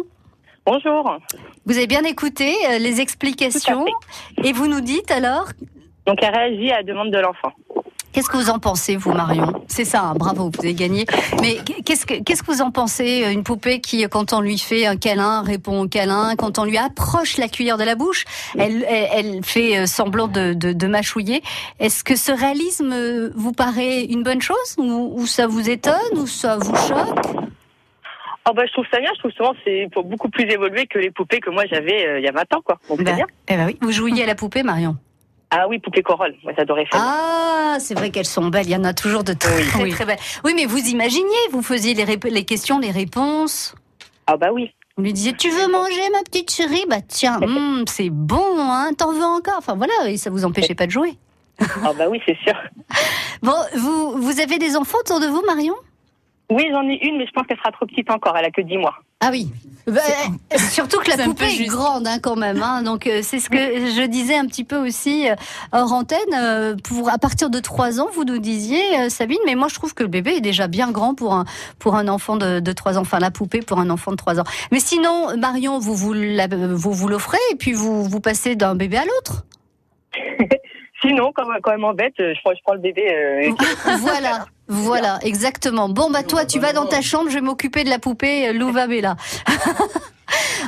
Bonjour. 0.64 1.18
vous 1.66 1.76
avez 1.76 1.86
bien 1.88 2.04
écouté 2.04 2.54
euh, 2.70 2.78
les 2.78 3.00
explications 3.02 3.84
et 4.42 4.52
vous 4.54 4.66
nous 4.66 4.80
dites 4.80 5.10
alors 5.10 5.48
Donc, 6.06 6.18
elle 6.22 6.34
réagit 6.34 6.70
à 6.70 6.76
la 6.78 6.82
demande 6.84 7.10
de 7.10 7.18
l'enfant. 7.18 7.52
Qu'est-ce 8.12 8.28
que 8.28 8.36
vous 8.36 8.50
en 8.50 8.58
pensez, 8.58 8.96
vous, 8.96 9.12
Marion? 9.12 9.64
C'est 9.68 9.84
ça, 9.86 10.02
hein, 10.02 10.14
bravo, 10.14 10.50
vous 10.52 10.60
avez 10.60 10.74
gagné. 10.74 11.06
Mais 11.40 11.56
qu'est-ce 11.84 12.04
que 12.04 12.22
qu'est-ce 12.22 12.42
que 12.42 12.50
vous 12.52 12.60
en 12.60 12.70
pensez 12.70 13.24
euh, 13.24 13.30
Une 13.32 13.42
poupée 13.42 13.80
qui, 13.80 14.06
quand 14.08 14.32
on 14.34 14.40
lui 14.40 14.58
fait 14.58 14.86
un 14.86 14.96
câlin, 14.96 15.42
répond 15.42 15.82
au 15.82 15.88
câlin. 15.88 16.34
Quand 16.36 16.58
on 16.58 16.64
lui 16.64 16.76
approche 16.76 17.38
la 17.38 17.48
cuillère 17.48 17.78
de 17.78 17.84
la 17.84 17.94
bouche, 17.94 18.24
elle, 18.58 18.84
elle, 18.88 19.08
elle 19.14 19.44
fait 19.44 19.78
euh, 19.78 19.86
semblant 19.86 20.28
de, 20.28 20.52
de, 20.52 20.72
de 20.72 20.86
mâchouiller. 20.86 21.42
Est-ce 21.80 22.04
que 22.04 22.14
ce 22.16 22.32
réalisme 22.32 22.92
euh, 22.92 23.30
vous 23.34 23.52
paraît 23.52 24.02
une 24.04 24.22
bonne 24.22 24.42
chose 24.42 24.74
ou, 24.76 25.12
ou 25.14 25.26
ça 25.26 25.46
vous 25.46 25.70
étonne 25.70 25.94
ou 26.16 26.26
ça 26.26 26.58
vous 26.58 26.74
choque? 26.76 27.18
Oh, 28.48 28.52
bah, 28.54 28.64
je 28.66 28.72
trouve 28.72 28.86
ça 28.92 28.98
bien. 29.00 29.10
Je 29.14 29.20
trouve 29.20 29.32
souvent 29.32 29.52
c'est 29.64 29.88
beaucoup 30.04 30.28
plus 30.28 30.44
évolué 30.50 30.86
que 30.86 30.98
les 30.98 31.10
poupées 31.10 31.40
que 31.40 31.48
moi 31.50 31.64
j'avais 31.70 32.06
euh, 32.06 32.18
il 32.18 32.24
y 32.24 32.28
a 32.28 32.32
20 32.32 32.40
ans, 32.56 32.60
quoi. 32.64 32.78
Bah, 32.90 33.12
bien. 33.12 33.26
eh 33.48 33.56
ben 33.56 33.66
oui. 33.66 33.78
Vous 33.80 33.92
jouiez 33.92 34.22
à 34.24 34.26
la 34.26 34.34
poupée, 34.34 34.62
Marion? 34.62 34.96
Ah 35.54 35.68
oui, 35.68 35.78
poupée 35.78 36.02
Corolle. 36.02 36.34
Moi, 36.42 36.54
j'adorais 36.56 36.86
faire. 36.86 36.98
Ah, 37.02 37.76
c'est 37.78 37.94
vrai 37.94 38.08
qu'elles 38.08 38.24
sont 38.24 38.46
belles. 38.48 38.66
Il 38.66 38.72
y 38.72 38.76
en 38.76 38.84
a 38.84 38.94
toujours 38.94 39.22
de 39.22 39.34
très, 39.34 39.62
très, 39.62 39.90
très 39.90 40.06
belles. 40.06 40.18
Oui, 40.44 40.54
mais 40.56 40.64
vous 40.64 40.78
imaginiez, 40.78 41.36
vous 41.52 41.62
faisiez 41.62 41.92
les 41.94 42.44
questions, 42.44 42.78
les 42.78 42.90
réponses. 42.90 43.74
Ah, 44.26 44.38
bah 44.38 44.48
oui. 44.50 44.72
On 44.96 45.02
lui 45.02 45.12
disait, 45.12 45.32
tu 45.32 45.50
veux 45.50 45.68
manger 45.68 46.10
ma 46.10 46.22
petite 46.22 46.50
chérie? 46.50 46.84
Bah 46.88 47.02
tiens, 47.06 47.38
hum, 47.42 47.84
c'est 47.86 48.08
bon, 48.08 48.58
hein, 48.58 48.92
t'en 48.96 49.12
veux 49.12 49.24
encore? 49.24 49.56
Enfin 49.58 49.74
voilà, 49.74 49.92
et 50.08 50.16
ça 50.16 50.30
vous 50.30 50.46
empêchait 50.46 50.74
pas 50.74 50.86
de 50.86 50.90
jouer. 50.90 51.18
Ah, 51.60 51.92
bah 51.96 52.06
oui, 52.08 52.20
c'est 52.26 52.36
sûr. 52.42 52.54
Bon, 53.42 53.56
vous, 53.74 54.22
vous 54.22 54.40
avez 54.40 54.58
des 54.58 54.76
enfants 54.76 54.98
autour 55.00 55.18
de 55.18 55.26
vous, 55.26 55.42
Marion? 55.44 55.74
Oui, 56.52 56.68
j'en 56.70 56.82
ai 56.88 56.98
une, 57.06 57.18
mais 57.18 57.26
je 57.26 57.32
pense 57.32 57.46
qu'elle 57.46 57.56
sera 57.58 57.72
trop 57.72 57.86
petite 57.86 58.10
encore. 58.10 58.36
Elle 58.36 58.44
a 58.44 58.50
que 58.50 58.60
10 58.60 58.76
mois. 58.78 58.94
Ah 59.20 59.28
oui. 59.30 59.48
Bah, 59.86 60.00
surtout 60.56 60.98
que 61.00 61.10
la 61.16 61.24
poupée 61.24 61.46
est 61.46 61.66
grande 61.66 62.06
hein, 62.06 62.18
quand 62.22 62.36
même. 62.36 62.62
Hein, 62.62 62.82
donc 62.82 63.06
euh, 63.06 63.20
c'est 63.22 63.38
ce 63.40 63.48
que 63.50 63.56
je 63.56 64.06
disais 64.06 64.36
un 64.36 64.46
petit 64.46 64.62
peu 64.64 64.76
aussi 64.76 65.28
euh, 65.28 65.34
hors 65.72 65.92
antenne. 65.92 66.18
euh, 66.36 66.76
pour 66.84 67.08
à 67.10 67.18
partir 67.18 67.48
de 67.50 67.58
3 67.58 68.00
ans, 68.00 68.08
vous 68.12 68.24
nous 68.24 68.38
disiez, 68.38 68.82
euh, 69.00 69.08
Sabine, 69.08 69.38
mais 69.46 69.54
moi 69.56 69.66
je 69.68 69.74
trouve 69.74 69.94
que 69.94 70.02
le 70.04 70.08
bébé 70.08 70.34
est 70.36 70.40
déjà 70.40 70.66
bien 70.68 70.90
grand 70.92 71.14
pour 71.14 71.34
un 71.34 71.44
pour 71.80 71.94
un 71.96 72.06
enfant 72.08 72.36
de, 72.36 72.60
de 72.60 72.72
3 72.72 72.96
ans. 72.98 73.02
Enfin 73.02 73.18
la 73.18 73.30
poupée 73.32 73.60
pour 73.60 73.78
un 73.80 73.90
enfant 73.90 74.10
de 74.12 74.16
3 74.16 74.38
ans. 74.40 74.44
Mais 74.70 74.78
sinon, 74.80 75.36
Marion, 75.36 75.78
vous 75.80 75.94
vous 75.96 76.12
la- 76.12 76.46
vous, 76.48 76.92
vous 76.92 77.08
l'offrez 77.08 77.38
et 77.52 77.56
puis 77.56 77.72
vous 77.72 78.04
vous 78.04 78.20
passez 78.20 78.54
d'un 78.56 78.74
bébé 78.76 78.98
à 78.98 79.04
l'autre? 79.04 79.44
Sinon, 81.04 81.32
quand, 81.34 81.42
quand 81.64 81.72
elle 81.72 81.78
m'embête, 81.78 82.14
euh, 82.20 82.32
je 82.32 82.40
prends, 82.42 82.54
je 82.54 82.60
prends 82.62 82.74
le 82.74 82.78
bébé. 82.80 83.02
euh, 83.12 83.50
Voilà, 83.98 84.44
voilà, 84.72 85.18
exactement. 85.22 85.88
Bon, 85.88 86.10
bah 86.10 86.22
toi, 86.22 86.44
tu 86.44 86.58
vas 86.58 86.72
dans 86.72 86.86
ta 86.86 87.02
chambre, 87.02 87.28
je 87.28 87.34
vais 87.34 87.40
m'occuper 87.40 87.84
de 87.84 87.90
la 87.90 87.98
poupée 87.98 88.48
euh, 88.48 88.52
Louva 88.52 88.86
Bella. 88.86 89.16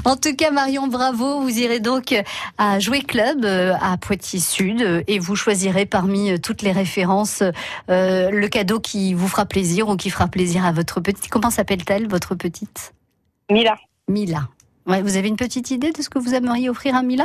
En 0.04 0.16
tout 0.16 0.34
cas, 0.34 0.50
Marion, 0.50 0.87
bravo. 0.87 1.40
Vous 1.40 1.58
irez 1.58 1.80
donc 1.80 2.14
à 2.58 2.78
Jouer 2.78 3.00
Club 3.00 3.44
euh, 3.44 3.75
à 3.80 3.96
Poitiers 3.96 4.40
Sud 4.40 4.82
euh, 4.82 5.02
et 5.06 5.18
vous 5.18 5.37
choisirez 5.37 5.87
parmi 5.87 6.32
euh, 6.32 6.38
toutes 6.38 6.62
les 6.62 6.73
références 6.73 7.42
euh, 7.90 8.30
le 8.30 8.49
cadeau 8.49 8.80
qui 8.80 9.14
vous 9.14 9.28
fera 9.28 9.46
plaisir 9.46 9.88
ou 9.88 9.96
qui 9.96 10.11
fera 10.11 10.28
plaisir 10.28 10.64
à 10.64 10.73
votre 10.73 11.00
petite. 11.00 11.28
Comment 11.28 11.50
s'appelle-t-elle, 11.50 12.08
votre 12.08 12.34
petite? 12.34 12.92
Mila. 13.50 13.76
Mila. 14.08 14.49
Ouais, 14.87 15.00
vous 15.00 15.16
avez 15.16 15.28
une 15.28 15.37
petite 15.37 15.70
idée 15.70 15.92
de 15.92 16.02
ce 16.02 16.11
que 16.11 16.18
vous 16.18 16.34
aimeriez 16.34 16.68
offrir 16.68 16.94
à 16.94 17.02
Mila? 17.02 17.25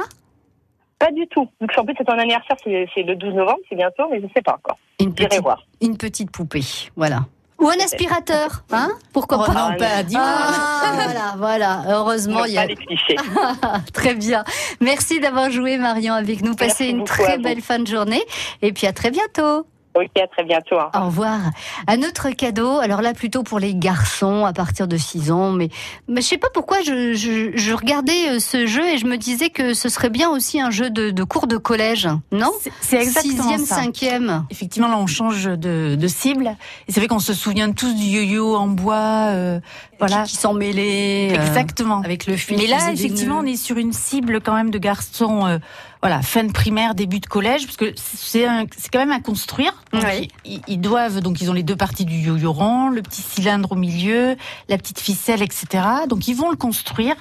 Pas 0.99 1.11
du 1.11 1.25
tout. 1.27 1.47
Donc, 1.61 1.71
en 1.77 1.85
plus, 1.85 1.95
c'est 1.97 2.03
ton 2.03 2.17
anniversaire, 2.17 2.57
c'est 2.63 3.03
le 3.03 3.15
12 3.15 3.33
novembre, 3.33 3.59
c'est 3.69 3.75
bientôt, 3.75 4.03
mais 4.11 4.19
je 4.21 4.27
sais 4.35 4.41
pas 4.41 4.55
encore. 4.55 4.77
Une 4.99 5.13
petite, 5.13 5.41
voir. 5.41 5.65
une 5.81 5.97
petite 5.97 6.29
poupée, 6.29 6.65
voilà. 6.97 7.21
Ou 7.59 7.67
un 7.67 7.83
aspirateur, 7.83 8.63
hein 8.71 8.89
Pourquoi 9.11 9.39
Oh, 9.41 9.45
pas 9.51 9.69
non, 9.71 9.77
pas 9.77 9.85
Ah, 10.15 10.91
voilà, 10.93 11.35
voilà. 11.37 11.83
Heureusement, 11.89 12.45
il 12.45 12.53
y 12.53 12.57
a 12.57 12.61
Pas 12.61 12.67
les 12.67 12.75
clichés. 12.75 13.17
Très 13.93 14.13
bien. 14.13 14.45
Merci 14.79 15.19
d'avoir 15.19 15.51
joué, 15.51 15.77
Marion, 15.77 16.13
avec 16.13 16.41
nous. 16.41 16.55
Passez 16.55 16.85
Merci 16.85 16.89
une 16.89 17.03
très 17.03 17.37
belle 17.37 17.61
fin 17.61 17.79
de 17.79 17.87
journée. 17.87 18.21
Et 18.61 18.71
puis 18.71 18.87
à 18.87 18.93
très 18.93 19.11
bientôt. 19.11 19.65
Ok, 19.99 20.21
à 20.21 20.27
très 20.27 20.43
bientôt. 20.43 20.77
hein. 20.79 20.89
Au 20.95 21.05
revoir. 21.07 21.39
Un 21.87 21.99
autre 22.03 22.29
cadeau, 22.29 22.79
alors 22.79 23.01
là 23.01 23.13
plutôt 23.13 23.43
pour 23.43 23.59
les 23.59 23.75
garçons 23.75 24.45
à 24.45 24.53
partir 24.53 24.87
de 24.87 24.97
6 24.97 25.31
ans, 25.31 25.51
mais, 25.51 25.69
mais 26.07 26.21
je 26.21 26.27
sais 26.27 26.37
pas 26.37 26.47
pourquoi 26.53 26.77
je, 26.81 27.13
je, 27.13 27.51
je 27.55 27.73
regardais 27.73 28.29
euh, 28.29 28.39
ce 28.39 28.65
jeu 28.65 28.87
et 28.87 28.97
je 28.97 29.05
me 29.05 29.17
disais 29.17 29.49
que 29.49 29.73
ce 29.73 29.89
serait 29.89 30.09
bien 30.09 30.29
aussi 30.29 30.61
un 30.61 30.71
jeu 30.71 30.89
de, 30.89 31.09
de 31.11 31.23
cours 31.23 31.47
de 31.47 31.57
collège, 31.57 32.07
non? 32.31 32.51
C'est- 32.81 32.97
exactement 33.01 33.41
Sixième, 33.43 33.65
ça. 33.65 33.75
cinquième. 33.75 34.45
Effectivement, 34.49 34.87
là, 34.87 34.97
on 34.97 35.07
change 35.07 35.45
de, 35.45 35.95
de 35.95 36.07
cible. 36.07 36.55
Et 36.87 36.91
c'est 36.91 36.99
vrai 36.99 37.07
qu'on 37.07 37.19
se 37.19 37.33
souvient 37.33 37.71
tous 37.71 37.93
du 37.93 38.03
yo-yo 38.05 38.55
en 38.55 38.67
bois. 38.67 39.31
euh, 39.33 39.59
voilà. 39.99 40.23
Qui, 40.23 40.31
qui 40.31 40.37
sont 40.37 40.53
mêlés. 40.53 41.29
euh, 41.31 41.35
Exactement. 41.45 41.99
avec 42.01 42.25
le 42.27 42.37
fil. 42.37 42.57
Mais 42.57 42.67
là, 42.67 42.91
effectivement, 42.93 43.39
on 43.39 43.45
est 43.45 43.55
sur 43.57 43.77
une 43.77 43.91
cible 43.93 44.39
quand 44.41 44.53
même 44.53 44.69
de 44.71 44.77
garçons, 44.77 45.45
euh, 45.45 45.57
voilà, 46.01 46.21
fin 46.21 46.43
de 46.45 46.51
primaire, 46.53 46.95
début 46.95 47.19
de 47.19 47.25
collège, 47.25 47.65
parce 47.65 47.75
que 47.77 47.91
c'est 47.95 48.45
quand 48.91 48.99
même 48.99 49.11
à 49.11 49.19
construire. 49.19 49.73
Donc, 49.91 50.03
Oui. 50.05 50.29
ils, 50.45 50.61
ils 50.67 50.79
doivent, 50.79 51.19
donc 51.19 51.41
ils 51.41 51.49
ont 51.49 51.53
les 51.53 51.63
deux 51.63 51.75
parties 51.75 52.05
du 52.05 52.15
yo-yo 52.15 52.53
rond, 52.53 52.89
le 52.89 53.01
petit 53.01 53.21
cylindre 53.21 53.73
au 53.73 53.75
milieu, 53.75 54.35
la 54.69 54.77
petite 54.77 54.99
ficelle, 54.99 55.41
etc. 55.41 55.83
Donc 56.07 56.27
ils 56.27 56.35
vont 56.35 56.49
le 56.51 56.55
construire. 56.55 57.15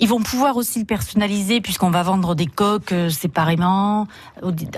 Ils 0.00 0.08
vont 0.08 0.20
pouvoir 0.20 0.56
aussi 0.56 0.78
le 0.78 0.84
personnaliser 0.84 1.60
puisqu'on 1.60 1.90
va 1.90 2.02
vendre 2.04 2.34
des 2.36 2.46
coques 2.46 2.92
euh, 2.92 3.08
séparément, 3.10 4.06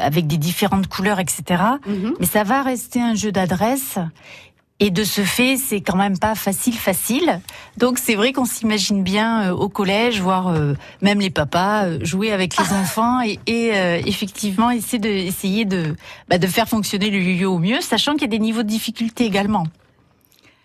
avec 0.00 0.26
des 0.26 0.38
différentes 0.38 0.86
couleurs, 0.86 1.18
etc. 1.18 1.62
Mhm. 1.86 2.14
Mais 2.20 2.26
ça 2.26 2.42
va 2.44 2.62
rester 2.62 3.02
un 3.02 3.14
jeu 3.14 3.30
d'adresse. 3.32 3.98
Et 4.82 4.90
de 4.90 5.04
ce 5.04 5.20
fait, 5.20 5.58
c'est 5.58 5.82
quand 5.82 5.96
même 5.96 6.18
pas 6.18 6.34
facile, 6.34 6.74
facile. 6.74 7.40
Donc 7.76 7.98
c'est 7.98 8.14
vrai 8.14 8.32
qu'on 8.32 8.46
s'imagine 8.46 9.02
bien 9.02 9.50
euh, 9.50 9.52
au 9.52 9.68
collège, 9.68 10.22
voir 10.22 10.48
euh, 10.48 10.72
même 11.02 11.20
les 11.20 11.28
papas 11.28 11.84
euh, 11.84 11.98
jouer 12.02 12.32
avec 12.32 12.56
les 12.56 12.72
enfants 12.72 13.20
et, 13.20 13.38
et, 13.46 13.72
euh, 13.74 14.00
effectivement 14.06 14.70
essayer 14.70 14.98
de, 14.98 15.08
essayer 15.08 15.64
de, 15.66 15.96
bah, 16.28 16.38
de 16.38 16.46
faire 16.46 16.66
fonctionner 16.66 17.10
le 17.10 17.18
yo-yo 17.18 17.52
au 17.54 17.58
mieux, 17.58 17.82
sachant 17.82 18.12
qu'il 18.12 18.22
y 18.22 18.24
a 18.24 18.28
des 18.28 18.38
niveaux 18.38 18.62
de 18.62 18.68
difficulté 18.68 19.26
également. 19.26 19.66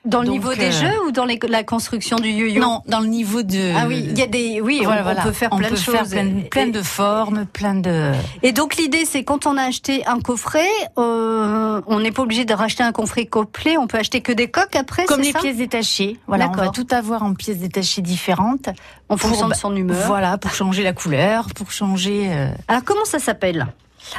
Dans 0.05 0.21
le 0.21 0.27
Donc, 0.27 0.33
niveau 0.35 0.51
euh, 0.51 0.55
des 0.55 0.71
jeux 0.71 1.03
ou 1.07 1.11
dans 1.11 1.25
les- 1.25 1.39
la 1.49 1.63
construction 1.63 2.17
du 2.17 2.29
yo-yo 2.29 2.61
Non, 2.61 2.81
dans 2.87 2.99
le 2.99 3.07
niveau 3.07 3.41
de. 3.41 3.73
Ah 3.75 3.85
oui, 3.87 4.05
il 4.07 4.17
y 4.17 4.21
a 4.21 4.27
des, 4.27 4.61
oui, 4.61 4.77
on- 4.81 4.85
Voilà, 4.85 5.15
on, 5.19 5.23
peut 5.23 5.31
faire 5.31 5.49
On 5.51 5.57
plein 5.57 5.69
peut 5.69 5.75
de 5.75 5.79
faire 5.79 5.99
choses. 6.01 6.15
plein, 6.51 6.67
de 6.67 6.81
formes, 6.83 7.45
plein 7.45 7.73
de. 7.75 8.11
Et 8.43 8.51
donc 8.51 8.75
l'idée, 8.75 9.05
c'est 9.05 9.23
quand 9.23 9.47
on 9.47 9.57
a 9.57 9.63
acheté 9.63 10.05
un 10.05 10.19
coffret, 10.19 10.67
euh, 10.99 11.81
on 11.87 11.99
n'est 11.99 12.11
pas 12.11 12.21
obligé 12.21 12.45
de 12.45 12.53
racheter 12.53 12.83
un 12.83 12.91
coffret 12.91 13.25
complet, 13.25 13.77
on 13.77 13.87
peut 13.87 13.97
acheter 13.97 14.21
que 14.21 14.31
des 14.31 14.49
coques 14.49 14.75
après, 14.75 15.05
Comme 15.05 15.21
les 15.21 15.31
ça 15.31 15.39
pièces 15.39 15.57
détachées. 15.57 16.17
Voilà, 16.27 16.49
on 16.49 16.55
va 16.57 16.69
tout 16.69 16.87
avoir 16.91 17.23
en 17.23 17.33
pièces 17.33 17.57
détachées 17.59 18.01
différentes. 18.01 18.69
en 19.09 19.17
fonction 19.17 19.47
de 19.49 19.53
son 19.53 19.75
humeur. 19.75 19.97
Voilà, 20.07 20.37
pour 20.37 20.53
changer 20.53 20.81
la 20.83 20.93
couleur, 20.93 21.47
pour 21.55 21.71
changer. 21.71 22.27
euh, 22.31 22.47
Alors 22.67 22.83
comment 22.83 23.05
ça 23.05 23.19
s'appelle? 23.19 23.67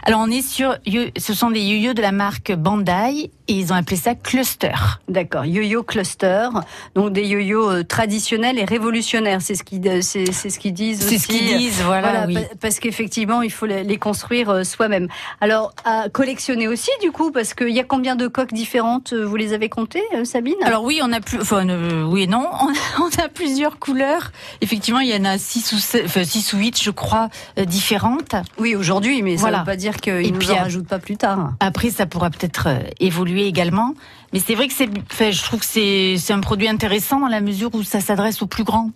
Alors 0.05 0.21
on 0.21 0.31
est 0.31 0.43
sur, 0.47 0.76
ce 1.19 1.35
sont 1.35 1.50
des 1.50 1.61
yo-yo 1.61 1.95
de 1.95 2.02
la 2.02 2.12
marque 2.12 2.52
Bandai 2.52 3.31
et 3.49 3.52
ils 3.52 3.73
ont 3.73 3.76
appelé 3.76 3.97
ça 3.97 4.14
cluster. 4.14 4.73
D'accord, 5.09 5.45
yo-yo 5.45 5.83
cluster, 5.83 6.49
donc 6.95 7.12
des 7.12 7.25
yo-yo 7.26 7.71
euh, 7.71 7.83
traditionnels 7.85 8.59
et 8.59 8.64
révolutionnaires, 8.64 9.40
c'est 9.40 9.55
ce 9.55 9.62
qu'ils 9.62 9.87
euh, 9.88 10.00
c'est 10.02 10.33
c'est 10.33 10.50
ce 10.50 10.59
qu'ils 10.59 10.73
disent 10.75 11.00
C'est 11.07 11.19
ce 11.19 11.28
qu'ils 11.28 11.57
disent, 11.57 11.81
voilà, 11.83 12.11
Voilà, 12.11 12.26
oui. 12.26 12.35
pa- 12.35 12.55
parce 12.61 12.81
qu'effectivement, 12.81 13.43
il 13.43 13.52
faut 13.52 13.66
les 13.66 13.97
construire 13.99 14.50
euh, 14.50 14.64
soi-même. 14.64 15.09
Alors, 15.40 15.73
à 15.85 16.09
collectionner 16.09 16.66
aussi, 16.69 16.90
du 17.02 17.12
coup, 17.12 17.31
parce 17.31 17.55
qu'il 17.55 17.69
y 17.71 17.78
a 17.81 17.85
combien 17.85 18.16
de 18.16 18.26
coques 18.26 18.52
différentes 18.52 19.12
euh, 19.12 19.25
Vous 19.25 19.37
les 19.37 19.52
avez 19.52 19.69
comptées, 19.69 20.02
Sabine? 20.25 20.55
Alors 20.64 20.83
oui, 20.85 21.00
on 21.02 21.12
a 21.12 21.21
plus, 21.21 21.40
enfin 21.40 21.69
euh, 21.69 22.02
oui 22.05 22.23
et 22.25 22.26
non, 22.26 22.47
on 22.62 22.69
a, 22.69 23.05
on 23.07 23.25
a 23.25 23.28
plusieurs 23.28 23.78
couleurs. 23.78 24.33
Effectivement, 24.61 25.00
il 25.00 25.09
y 25.09 25.14
en 25.16 25.25
a 25.25 25.38
six 25.38 25.73
ou 25.73 25.76
sept, 25.78 26.05
enfin 26.07 26.25
six 26.25 26.52
ou 26.52 26.59
huit, 26.59 26.81
je 26.83 26.90
crois, 26.90 27.28
différentes. 27.66 28.35
Oui, 28.59 28.75
aujourd'hui, 28.75 29.23
mais 29.23 29.37
ça 29.37 29.43
Voilà. 29.43 29.59
veut 29.61 29.64
pas 29.64 29.75
dire 29.76 29.95
nous 30.33 30.50
en 30.50 30.56
à- 30.56 30.62
rajoutent 30.62 30.88
pas 30.88 30.99
plus 30.99 31.16
tard. 31.16 31.52
Après, 31.61 31.90
ça 31.90 32.06
pourra 32.06 32.30
peut-être 32.30 32.66
euh, 32.68 32.78
évoluer 33.00 33.47
également. 33.47 33.95
Mais 34.33 34.40
c'est 34.40 34.54
vrai 34.54 34.66
que 34.68 34.75
c'est, 34.75 34.88
enfin, 35.12 35.30
je 35.30 35.42
trouve 35.42 35.61
que 35.61 35.66
c'est, 35.66 36.16
c'est 36.18 36.33
un 36.33 36.40
produit 36.40 36.68
intéressant 36.68 37.21
dans 37.21 37.28
la 37.28 37.40
mesure 37.40 37.71
où 37.75 37.83
ça 37.83 38.00
s'adresse 38.00 38.42
aux 38.42 38.47
plus 38.47 38.64
grands. 38.64 38.90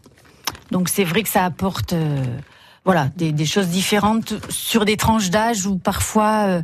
Donc 0.71 0.89
c'est 0.89 1.05
vrai 1.05 1.23
que 1.23 1.29
ça 1.29 1.45
apporte, 1.45 1.93
euh, 1.93 2.25
voilà, 2.85 3.09
des, 3.17 3.33
des 3.33 3.47
choses 3.47 3.69
différentes 3.69 4.35
sur 4.51 4.85
des 4.85 4.97
tranches 4.97 5.31
d'âge 5.31 5.67
où 5.67 5.77
parfois, 5.79 6.45
euh, 6.47 6.63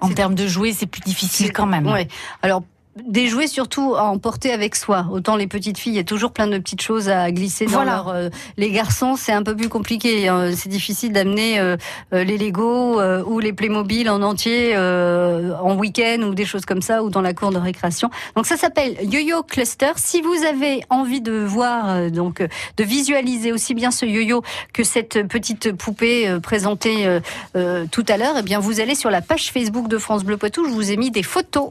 en 0.00 0.10
termes 0.10 0.34
de 0.34 0.46
jouets, 0.46 0.72
c'est 0.72 0.86
plus 0.86 1.00
difficile 1.00 1.52
quand 1.52 1.66
même. 1.66 1.86
Ouais. 1.86 2.08
Alors 2.42 2.62
des 3.04 3.26
jouets 3.28 3.46
surtout 3.46 3.94
à 3.94 4.04
emporter 4.04 4.52
avec 4.52 4.74
soi. 4.76 5.06
Autant 5.10 5.36
les 5.36 5.46
petites 5.46 5.78
filles, 5.78 5.92
il 5.92 5.96
y 5.96 6.00
a 6.00 6.04
toujours 6.04 6.32
plein 6.32 6.46
de 6.46 6.56
petites 6.58 6.82
choses 6.82 7.08
à 7.08 7.30
glisser 7.30 7.66
dans 7.66 7.72
Voilà. 7.72 7.92
leur. 7.96 8.08
euh, 8.08 8.28
les 8.56 8.70
garçons, 8.70 9.16
c'est 9.16 9.32
un 9.32 9.42
peu 9.42 9.54
plus 9.54 9.68
compliqué. 9.68 10.28
hein. 10.28 10.50
C'est 10.56 10.68
difficile 10.68 11.12
d'amener 11.12 11.58
euh, 11.58 11.76
euh, 12.14 12.24
les 12.24 12.38
Lego 12.38 13.00
euh, 13.00 13.22
ou 13.26 13.38
les 13.38 13.52
Playmobil 13.52 14.08
en 14.08 14.22
entier 14.22 14.72
euh, 14.74 15.54
en 15.60 15.76
week-end 15.76 16.22
ou 16.22 16.34
des 16.34 16.44
choses 16.46 16.64
comme 16.64 16.82
ça 16.82 17.02
ou 17.02 17.10
dans 17.10 17.20
la 17.20 17.34
cour 17.34 17.50
de 17.50 17.58
récréation. 17.58 18.10
Donc 18.34 18.46
ça 18.46 18.56
s'appelle 18.56 18.96
Yo-Yo 19.02 19.42
Cluster. 19.42 19.92
Si 19.96 20.22
vous 20.22 20.44
avez 20.48 20.82
envie 20.90 21.20
de 21.20 21.32
voir, 21.32 21.90
euh, 21.90 22.10
donc 22.10 22.40
euh, 22.40 22.48
de 22.76 22.84
visualiser 22.84 23.52
aussi 23.52 23.74
bien 23.74 23.90
ce 23.90 24.06
yo-yo 24.06 24.42
que 24.72 24.84
cette 24.84 25.26
petite 25.28 25.72
poupée 25.72 26.28
euh, 26.28 26.40
présentée 26.40 27.06
euh, 27.06 27.20
euh, 27.56 27.84
tout 27.90 28.04
à 28.08 28.16
l'heure, 28.16 28.36
eh 28.38 28.42
bien 28.42 28.58
vous 28.58 28.80
allez 28.80 28.94
sur 28.94 29.10
la 29.10 29.20
page 29.20 29.50
Facebook 29.52 29.88
de 29.88 29.98
France 29.98 30.24
Bleu 30.24 30.36
Poitou. 30.36 30.64
Je 30.64 30.70
vous 30.70 30.90
ai 30.90 30.96
mis 30.96 31.10
des 31.10 31.22
photos. 31.22 31.70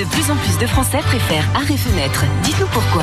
De 0.00 0.04
plus 0.06 0.30
en 0.30 0.36
plus 0.36 0.56
de 0.56 0.66
Français 0.66 1.00
préfèrent 1.04 1.44
Arrêt 1.54 1.76
Fenêtre. 1.76 2.24
Dites-nous 2.42 2.68
pourquoi. 2.68 3.02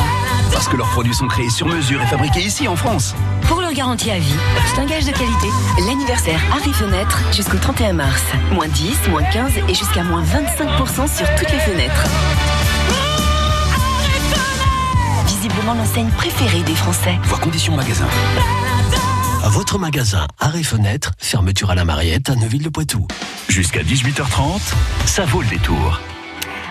Parce 0.51 0.67
que 0.67 0.75
leurs 0.75 0.89
produits 0.89 1.13
sont 1.13 1.27
créés 1.27 1.51
sur 1.51 1.67
mesure 1.67 2.01
et 2.01 2.07
fabriqués 2.07 2.39
ici 2.39 2.67
en 2.67 2.75
France. 2.75 3.13
Pour 3.43 3.61
leur 3.61 3.71
garantie 3.71 4.09
à 4.09 4.17
vie, 4.17 4.33
c'est 4.65 4.81
un 4.81 4.85
gage 4.85 5.05
de 5.05 5.11
qualité. 5.11 5.47
L'anniversaire 5.85 6.41
Arrêt 6.51 6.73
Fenêtre 6.73 7.21
jusqu'au 7.31 7.59
31 7.59 7.93
mars. 7.93 8.23
Moins 8.51 8.67
10, 8.67 9.09
moins 9.09 9.21
15 9.21 9.51
et 9.69 9.75
jusqu'à 9.75 10.03
moins 10.03 10.23
25% 10.23 11.15
sur 11.15 11.35
toutes 11.35 11.51
les 11.51 11.59
fenêtres. 11.59 12.03
Visiblement 15.27 15.75
l'enseigne 15.75 16.09
préférée 16.17 16.63
des 16.63 16.73
Français. 16.73 17.19
Voir 17.25 17.41
conditions 17.41 17.75
magasin. 17.75 18.07
À 19.43 19.49
votre 19.49 19.77
magasin 19.77 20.25
Arrêt 20.39 20.63
Fenêtre, 20.63 21.11
fermeture 21.19 21.69
à 21.69 21.75
la 21.75 21.85
Mariette 21.85 22.31
à 22.31 22.35
Neuville-le-Poitou. 22.35 23.05
Jusqu'à 23.49 23.83
18h30, 23.83 24.61
ça 25.05 25.25
vaut 25.25 25.43
le 25.43 25.47
détour. 25.47 25.99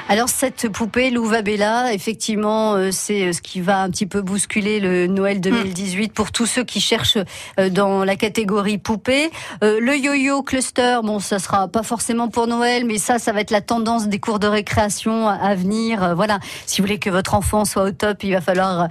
Alors 0.09 0.29
cette 0.29 0.69
poupée 0.69 1.11
Louva 1.11 1.43
Bella, 1.43 1.93
effectivement, 1.93 2.75
euh, 2.75 2.91
c'est 2.93 3.27
euh, 3.27 3.33
ce 3.33 3.43
qui 3.43 3.61
va 3.61 3.81
un 3.83 3.91
petit 3.91 4.07
peu 4.07 4.23
bousculer 4.23 4.79
le 4.79 5.09
Noël 5.09 5.41
2018 5.41 6.13
pour 6.13 6.31
tous 6.31 6.47
ceux 6.47 6.63
qui 6.63 6.81
cherchent 6.81 7.19
euh, 7.59 7.71
dans 7.71 8.05
la 8.05 8.15
catégorie 8.15 8.79
poupée. 8.79 9.31
Le 9.63 9.97
yo-yo 9.97 10.43
cluster, 10.45 10.99
bon, 11.03 11.19
ça 11.19 11.41
sera 11.41 11.67
pas 11.67 11.83
forcément 11.83 12.29
pour 12.29 12.47
Noël, 12.47 12.85
mais 12.85 12.99
ça, 12.99 13.19
ça 13.19 13.33
va 13.33 13.41
être 13.41 13.51
la 13.51 13.61
tendance 13.61 14.07
des 14.07 14.21
cours 14.21 14.39
de 14.39 14.47
récréation 14.47 15.29
à- 15.29 15.55
venir. 15.57 16.15
Voilà, 16.15 16.39
si 16.67 16.81
vous 16.81 16.87
voulez 16.87 16.99
que 17.01 17.11
votre 17.11 17.35
enfant 17.35 17.65
soit 17.65 17.83
au 17.85 17.91
top, 17.91 18.23
il 18.23 18.33
va 18.33 18.41
falloir 18.41 18.89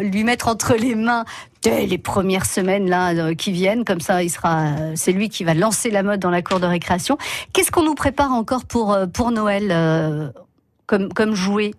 lui 0.00 0.22
mettre 0.22 0.48
entre 0.48 0.74
les 0.74 0.94
mains 0.94 1.24
dès 1.62 1.86
les 1.86 1.98
premières 1.98 2.46
semaines 2.46 2.88
là 2.88 3.12
euh, 3.14 3.34
qui 3.34 3.52
viennent. 3.52 3.84
Comme 3.84 4.00
ça, 4.00 4.22
il 4.22 4.30
sera, 4.30 4.66
euh, 4.66 4.92
c'est 4.94 5.12
lui 5.12 5.28
qui 5.28 5.44
va 5.44 5.54
lancer 5.54 5.90
la 5.90 6.02
mode 6.02 6.20
dans 6.20 6.30
la 6.30 6.42
cour 6.42 6.60
de 6.60 6.66
récréation. 6.66 7.18
Qu'est-ce 7.52 7.70
qu'on 7.70 7.84
nous 7.84 7.94
prépare 7.94 8.32
encore 8.32 8.64
pour 8.64 8.92
euh, 8.92 9.06
pour 9.06 9.30
Noël 9.30 9.68
euh, 9.70 10.30
comme 10.86 11.12
comme 11.12 11.34
jouet? 11.34 11.74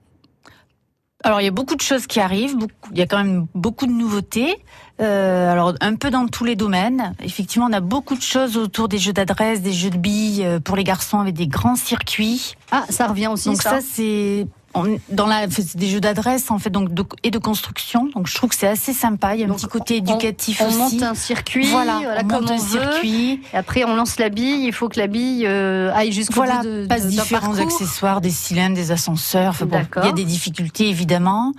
Alors 1.24 1.42
il 1.42 1.44
y 1.44 1.48
a 1.48 1.52
beaucoup 1.52 1.76
de 1.76 1.82
choses 1.82 2.08
qui 2.08 2.22
arrivent, 2.22 2.56
beaucoup- 2.56 2.90
il 2.94 2.98
y 2.98 3.02
a 3.02 3.06
quand 3.06 3.18
même 3.18 3.48
beaucoup 3.54 3.86
de 3.88 3.92
nouveautés. 3.92 4.56
Euh, 5.02 5.52
alors 5.52 5.74
un 5.82 5.96
peu 5.96 6.10
dans 6.10 6.28
tous 6.28 6.46
les 6.46 6.56
domaines. 6.56 7.14
Effectivement, 7.22 7.68
on 7.70 7.74
a 7.74 7.82
beaucoup 7.82 8.16
de 8.16 8.22
choses 8.22 8.56
autour 8.58 8.88
des 8.88 8.98
jeux 8.98 9.12
d'adresse, 9.14 9.62
des 9.62 9.74
jeux 9.74 9.90
de 9.90 9.98
billes 9.98 10.48
pour 10.64 10.76
les 10.78 10.84
garçons 10.86 11.20
avec 11.20 11.36
des 11.36 11.48
grands 11.48 11.76
circuits. 11.76 12.56
Ah, 12.72 12.86
ça 12.90 13.08
revient 13.08 13.28
aussi. 13.28 13.50
Donc 13.50 13.62
ça? 13.62 13.70
ça, 13.72 13.80
c'est 13.82 14.48
on- 14.76 14.98
dans 15.10 15.26
la 15.26 15.48
des 15.48 15.88
jeux 15.88 16.00
d'adresse 16.02 16.52
en 16.52 16.60
fait 16.60 16.70
donc 16.70 16.94
de- 16.94 17.04
et 17.24 17.32
de 17.32 17.40
construction. 17.40 18.10
Donc 18.16 18.28
je 18.28 18.36
trouve 18.36 18.50
que 18.52 18.56
c'est 18.56 18.68
assez 18.68 18.94
sympa. 18.94 19.36
Il 19.36 19.42
y 19.42 19.44
a 19.44 19.46
un 19.46 19.50
Donc, 19.50 19.58
petit 19.58 19.68
côté 19.68 19.94
on- 19.96 19.98
éducatif 19.98 20.62
on 20.62 20.68
aussi. 20.68 20.78
monte 20.78 21.04
un 21.04 21.16
circuit, 21.16 21.66
voilà, 21.72 22.00
voilà, 22.04 22.22
on 22.24 22.28
comme 22.28 22.42
monte 22.42 22.52
on 22.52 22.54
un 22.54 22.58
veut. 22.58 22.70
circuit. 22.92 23.42
Et 23.54 23.58
après, 23.58 23.84
on 23.84 23.96
lance 23.96 24.20
la 24.20 24.30
bille. 24.30 24.66
Il 24.66 24.74
faut 24.74 24.90
que 24.90 25.00
la 25.00 25.08
bille 25.08 25.46
euh, 25.48 25.92
aille 25.94 26.12
jusqu'au 26.12 26.36
Voilà, 26.36 26.58
bout 26.58 26.64
de, 26.68 26.86
passe 26.88 27.06
de- 27.06 27.10
différents 27.10 27.48
parcours. 27.54 27.66
accessoires, 27.66 28.22
des 28.22 28.30
cylindres, 28.30 28.76
des 28.76 28.92
ascenseurs. 28.92 29.50
Enfin 29.52 29.66
bon, 29.66 29.82
il 29.98 30.06
y 30.06 30.10
a 30.10 30.14
des 30.14 30.24
difficultés 30.26 30.90
évidemment. 30.90 31.54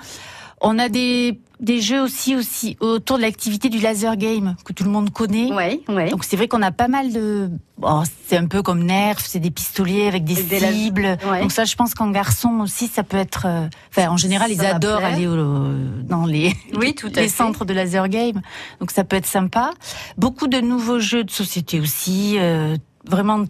On 0.61 0.79
a 0.79 0.89
des 0.89 1.41
des 1.61 1.83
jeux 1.83 2.01
aussi 2.01 2.35
aussi 2.37 2.79
autour 2.81 3.19
de 3.19 3.23
l'activité 3.23 3.69
du 3.69 3.81
laser 3.81 4.17
game 4.17 4.57
que 4.65 4.73
tout 4.73 4.83
le 4.85 4.89
monde 4.91 5.11
connaît. 5.11 5.53
Ouais, 5.53 5.81
ouais. 5.91 6.09
Donc 6.09 6.25
c'est 6.25 6.37
vrai 6.37 6.49
qu'on 6.49 6.63
a 6.63 6.71
pas 6.73 6.89
mal 6.89 7.13
de. 7.13 7.51
bon, 7.77 8.03
c'est 8.27 8.39
un 8.39 8.47
peu 8.47 8.63
comme 8.63 8.83
Nerf, 8.83 9.21
c'est 9.21 9.41
des 9.41 9.51
pistolets 9.51 10.09
avec 10.09 10.25
des 10.25 10.43
des 10.43 10.59
cibles. 10.59 11.19
Ouais. 11.31 11.43
Donc 11.43 11.53
ça, 11.53 11.65
je 11.67 11.77
pense 11.77 11.95
qu'en 11.95 12.11
garçon 12.11 12.61
aussi, 12.61 12.87
ça 12.89 13.03
peut 13.03 13.19
être. 13.19 13.45
euh, 13.47 13.69
Enfin, 13.95 14.09
en 14.09 14.17
général, 14.17 14.51
ils 14.51 14.57
Ça 14.61 14.77
adorent 14.77 15.05
aller 15.05 15.27
au- 15.27 15.73
dans 16.03 16.25
les 16.25 16.55
Oui, 16.75 16.95
tout 16.95 17.09
les 17.15 17.29
centres 17.29 17.67
de 17.67 17.75
laser 17.75 18.09
game. 18.09 18.41
Donc 18.81 18.91
ça 18.91 19.05
peut 19.05 19.17
être 19.17 19.27
sympa. 19.27 19.73
Beaucoup 20.17 20.47
de 20.47 20.61
nouveaux 20.63 20.99
jeux 20.99 21.25
de 21.25 21.31
société 21.31 21.79
aussi. 21.79 22.37
euh, 22.39 22.77
vraiment 23.07 23.45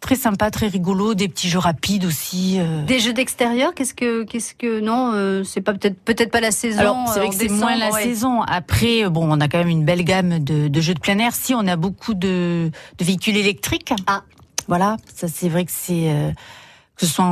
très 0.00 0.14
sympa, 0.16 0.50
très 0.50 0.68
rigolo. 0.68 1.14
Des 1.14 1.28
petits 1.28 1.48
jeux 1.48 1.58
rapides 1.58 2.04
aussi. 2.04 2.56
euh. 2.58 2.84
Des 2.84 2.98
jeux 2.98 3.12
d'extérieur, 3.12 3.74
qu'est-ce 3.74 3.94
que, 3.94 4.24
qu'est-ce 4.24 4.54
que, 4.54 4.80
non, 4.80 5.12
euh, 5.14 5.44
c'est 5.44 5.60
pas 5.60 5.72
peut-être, 5.74 5.98
peut-être 6.00 6.30
pas 6.30 6.40
la 6.40 6.50
saison. 6.50 6.78
Alors 6.80 6.96
c'est 7.06 7.18
euh, 7.18 7.22
vrai 7.22 7.26
en 7.26 7.30
que 7.30 7.36
c'est 7.36 7.48
moins 7.48 7.76
la 7.76 7.90
ouais. 7.90 8.02
saison. 8.02 8.42
Après, 8.42 9.04
euh, 9.04 9.10
bon, 9.10 9.26
on 9.30 9.40
a 9.40 9.48
quand 9.48 9.58
même 9.58 9.68
une 9.68 9.84
belle 9.84 10.04
gamme 10.04 10.38
de, 10.38 10.68
de 10.68 10.80
jeux 10.80 10.94
de 10.94 11.00
plein 11.00 11.18
air. 11.18 11.34
Si 11.34 11.54
on 11.54 11.66
a 11.66 11.76
beaucoup 11.76 12.14
de, 12.14 12.70
de 12.98 13.04
véhicules 13.04 13.36
électriques. 13.36 13.92
Ah. 14.06 14.22
Voilà, 14.68 14.98
ça 15.14 15.28
c'est 15.28 15.48
vrai 15.48 15.64
que 15.64 15.72
c'est 15.74 16.10
euh, 16.10 16.30
que 16.94 17.06
ce 17.06 17.12
soit 17.12 17.24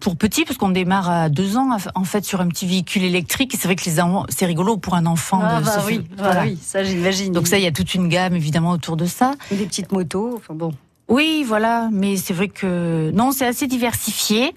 pour 0.00 0.16
petits, 0.16 0.44
parce 0.44 0.58
qu'on 0.58 0.68
démarre 0.68 1.08
à 1.08 1.28
deux 1.30 1.56
ans 1.56 1.76
en 1.94 2.04
fait 2.04 2.24
sur 2.24 2.40
un 2.42 2.48
petit 2.48 2.66
véhicule 2.66 3.04
électrique. 3.04 3.54
Et 3.54 3.56
c'est 3.56 3.68
vrai 3.68 3.74
que 3.76 3.84
les 3.86 4.00
enfants, 4.00 4.26
c'est 4.28 4.44
rigolo 4.44 4.76
pour 4.76 4.94
un 4.94 5.06
enfant. 5.06 5.40
Ah, 5.42 5.60
de 5.60 5.64
bah 5.64 5.82
oui, 5.86 5.98
bah 5.98 6.14
voilà. 6.18 6.42
oui, 6.42 6.58
ça 6.60 6.84
j'imagine. 6.84 7.32
Donc 7.32 7.46
ça, 7.46 7.56
il 7.56 7.64
y 7.64 7.66
a 7.66 7.72
toute 7.72 7.94
une 7.94 8.08
gamme 8.08 8.34
évidemment 8.34 8.70
autour 8.70 8.96
de 8.98 9.06
ça. 9.06 9.32
des 9.50 9.64
petites 9.64 9.92
motos, 9.92 10.34
enfin 10.36 10.52
bon. 10.54 10.72
Oui, 11.08 11.44
voilà, 11.46 11.88
mais 11.92 12.16
c'est 12.16 12.32
vrai 12.34 12.48
que 12.48 13.10
non, 13.12 13.30
c'est 13.32 13.46
assez 13.46 13.66
diversifié. 13.66 14.54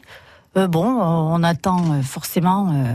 Euh, 0.55 0.67
bon, 0.67 0.85
on 0.85 1.43
attend 1.43 1.93
euh, 1.93 2.01
forcément 2.01 2.71
euh, 2.73 2.93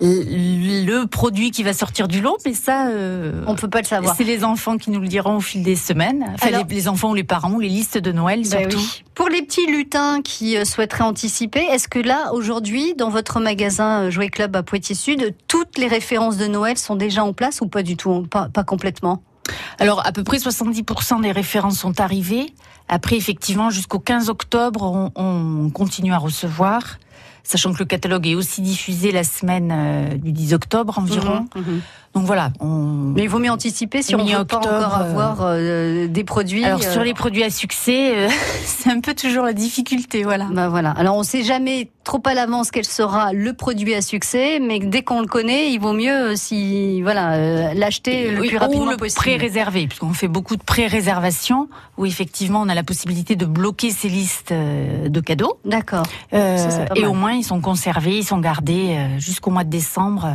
le 0.00 1.04
produit 1.04 1.50
qui 1.50 1.62
va 1.62 1.72
sortir 1.74 2.08
du 2.08 2.20
lot, 2.20 2.36
mais 2.44 2.54
ça, 2.54 2.88
euh, 2.88 3.44
On 3.46 3.54
peut 3.54 3.68
pas 3.68 3.80
le 3.82 3.86
savoir. 3.86 4.16
c'est 4.16 4.24
les 4.24 4.42
enfants 4.42 4.78
qui 4.78 4.90
nous 4.90 5.00
le 5.00 5.06
diront 5.06 5.36
au 5.36 5.40
fil 5.40 5.62
des 5.62 5.76
semaines. 5.76 6.24
Enfin, 6.34 6.48
Alors- 6.48 6.64
les, 6.68 6.74
les 6.74 6.88
enfants 6.88 7.10
ou 7.10 7.14
les 7.14 7.22
parents, 7.24 7.58
les 7.58 7.68
listes 7.68 7.98
de 7.98 8.10
Noël 8.10 8.42
Bah 8.50 8.58
surtout. 8.60 8.78
oui. 8.78 9.04
Pour 9.14 9.28
les 9.28 9.42
petits 9.42 9.66
lutins 9.66 10.22
qui 10.22 10.56
euh, 10.56 10.64
souhaiteraient 10.64 11.04
anticiper, 11.04 11.60
est-ce 11.60 11.86
que 11.88 11.98
là, 12.00 12.32
aujourd'hui, 12.32 12.94
dans 12.96 13.10
votre 13.10 13.38
magasin 13.38 14.04
euh, 14.04 14.10
Jouet 14.10 14.28
Club 14.30 14.56
à 14.56 14.62
Poitiers-Sud, 14.62 15.34
toutes 15.46 15.78
les 15.78 15.86
références 15.88 16.36
de 16.38 16.46
Noël 16.46 16.76
sont 16.78 16.96
déjà 16.96 17.22
en 17.22 17.32
place 17.32 17.60
ou 17.60 17.66
pas 17.68 17.82
du 17.82 17.96
tout 17.96 18.26
Pas, 18.28 18.48
pas 18.48 18.64
complètement? 18.64 19.22
Alors, 19.82 20.06
à 20.06 20.12
peu 20.12 20.22
près 20.22 20.38
70% 20.38 21.22
des 21.22 21.32
références 21.32 21.78
sont 21.78 22.00
arrivées. 22.00 22.52
Après, 22.88 23.16
effectivement, 23.16 23.70
jusqu'au 23.70 23.98
15 23.98 24.28
octobre, 24.28 24.82
on, 24.84 25.10
on 25.16 25.70
continue 25.70 26.12
à 26.12 26.18
recevoir. 26.18 26.98
Sachant 27.42 27.72
que 27.72 27.80
le 27.80 27.84
catalogue 27.86 28.28
est 28.28 28.36
aussi 28.36 28.62
diffusé 28.62 29.10
la 29.10 29.24
semaine 29.24 29.72
euh, 29.72 30.16
du 30.16 30.30
10 30.30 30.54
octobre 30.54 30.98
environ. 30.98 31.48
Mhm, 31.56 31.62
mhm. 31.62 31.80
Donc 32.14 32.24
voilà, 32.26 32.52
on, 32.60 33.12
Mais 33.16 33.22
il 33.22 33.28
vaut 33.28 33.38
mieux 33.38 33.50
anticiper 33.50 34.02
si 34.02 34.14
on 34.14 34.24
ne 34.24 34.36
veut 34.36 34.44
pas 34.44 34.58
encore 34.58 34.98
euh, 34.98 35.08
avoir 35.08 35.38
euh, 35.42 36.08
des 36.08 36.24
produits. 36.24 36.62
Alors 36.64 36.80
euh, 36.84 36.92
sur 36.92 37.02
les 37.02 37.14
produits 37.14 37.42
à 37.42 37.48
succès, 37.50 38.12
euh, 38.14 38.28
c'est 38.64 38.90
un 38.90 39.00
peu 39.00 39.14
toujours 39.14 39.44
la 39.44 39.54
difficulté, 39.54 40.22
voilà. 40.22 40.46
Bah 40.52 40.68
voilà. 40.68 40.90
Alors 40.90 41.16
on 41.16 41.22
sait 41.22 41.42
jamais 41.42 41.88
trop 42.04 42.20
à 42.26 42.34
l'avance 42.34 42.70
quel 42.70 42.84
sera 42.84 43.32
le 43.32 43.54
produit 43.54 43.94
à 43.94 44.02
succès, 44.02 44.58
mais 44.60 44.78
dès 44.78 45.02
qu'on 45.02 45.20
le 45.22 45.26
connaît, 45.26 45.72
il 45.72 45.78
vaut 45.78 45.94
mieux 45.94 46.32
euh, 46.32 46.36
si 46.36 47.00
voilà 47.00 47.32
euh, 47.32 47.74
l'acheter 47.74 48.30
le 48.30 48.40
Oui, 48.40 48.48
plus 48.48 48.56
ou 48.58 48.60
rapidement 48.60 48.90
le 48.90 48.96
possible. 48.98 49.16
pré-réservé, 49.18 49.86
puisqu'on 49.86 50.12
fait 50.12 50.28
beaucoup 50.28 50.56
de 50.56 50.62
pré-réservations, 50.62 51.68
où 51.96 52.04
effectivement 52.04 52.60
on 52.60 52.68
a 52.68 52.74
la 52.74 52.82
possibilité 52.82 53.36
de 53.36 53.46
bloquer 53.46 53.90
ces 53.90 54.10
listes 54.10 54.52
euh, 54.52 55.08
de 55.08 55.20
cadeaux. 55.20 55.58
D'accord. 55.64 56.04
Euh, 56.34 56.86
et 56.94 57.06
au 57.06 57.14
moins 57.14 57.32
ils 57.32 57.44
sont 57.44 57.60
conservés, 57.62 58.18
ils 58.18 58.24
sont 58.24 58.38
gardés 58.38 58.96
euh, 58.98 59.18
jusqu'au 59.18 59.50
mois 59.50 59.64
de 59.64 59.70
décembre. 59.70 60.28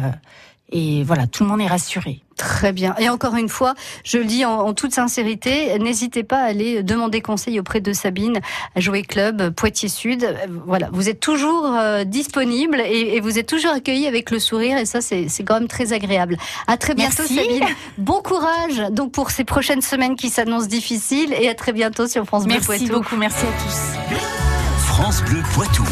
Et 0.71 1.03
voilà, 1.03 1.27
tout 1.27 1.43
le 1.43 1.49
monde 1.49 1.61
est 1.61 1.67
rassuré. 1.67 2.21
Très 2.35 2.71
bien. 2.71 2.93
Et 2.99 3.09
encore 3.09 3.35
une 3.35 3.49
fois, 3.49 3.73
je 4.03 4.19
le 4.19 4.25
dis 4.25 4.45
en, 4.45 4.59
en 4.59 4.73
toute 4.75 4.93
sincérité, 4.93 5.79
n'hésitez 5.79 6.23
pas 6.23 6.37
à 6.37 6.43
aller 6.43 6.83
demander 6.83 7.19
conseil 7.21 7.59
auprès 7.59 7.79
de 7.81 7.93
Sabine 7.93 8.41
à 8.75 8.79
Jouer 8.79 9.01
Club 9.01 9.49
Poitiers 9.55 9.89
Sud. 9.89 10.35
Voilà, 10.67 10.89
vous 10.91 11.09
êtes 11.09 11.19
toujours 11.19 11.65
euh, 11.65 12.03
disponible 12.03 12.79
et, 12.85 13.15
et 13.15 13.21
vous 13.21 13.39
êtes 13.39 13.47
toujours 13.47 13.71
accueilli 13.71 14.05
avec 14.05 14.29
le 14.29 14.37
sourire 14.39 14.77
et 14.77 14.85
ça 14.85 15.01
c'est 15.01 15.27
quand 15.43 15.55
même 15.55 15.67
très 15.67 15.93
agréable. 15.93 16.37
À 16.67 16.77
très 16.77 16.93
bientôt 16.93 17.23
Merci. 17.27 17.35
Sabine. 17.37 17.65
Bon 17.97 18.21
courage 18.21 18.83
donc 18.91 19.11
pour 19.11 19.31
ces 19.31 19.43
prochaines 19.45 19.81
semaines 19.81 20.15
qui 20.15 20.29
s'annoncent 20.29 20.67
difficiles 20.67 21.33
et 21.33 21.49
à 21.49 21.55
très 21.55 21.73
bientôt 21.73 22.05
sur 22.07 22.25
France 22.25 22.43
Bleu 22.43 22.53
Merci 22.55 22.67
Poitou. 22.67 22.93
beaucoup, 22.93 23.15
merci 23.15 23.45
à 23.45 23.63
tous. 23.63 24.15
France 24.85 25.23
Bleu 25.23 25.41
Poitou. 25.53 25.83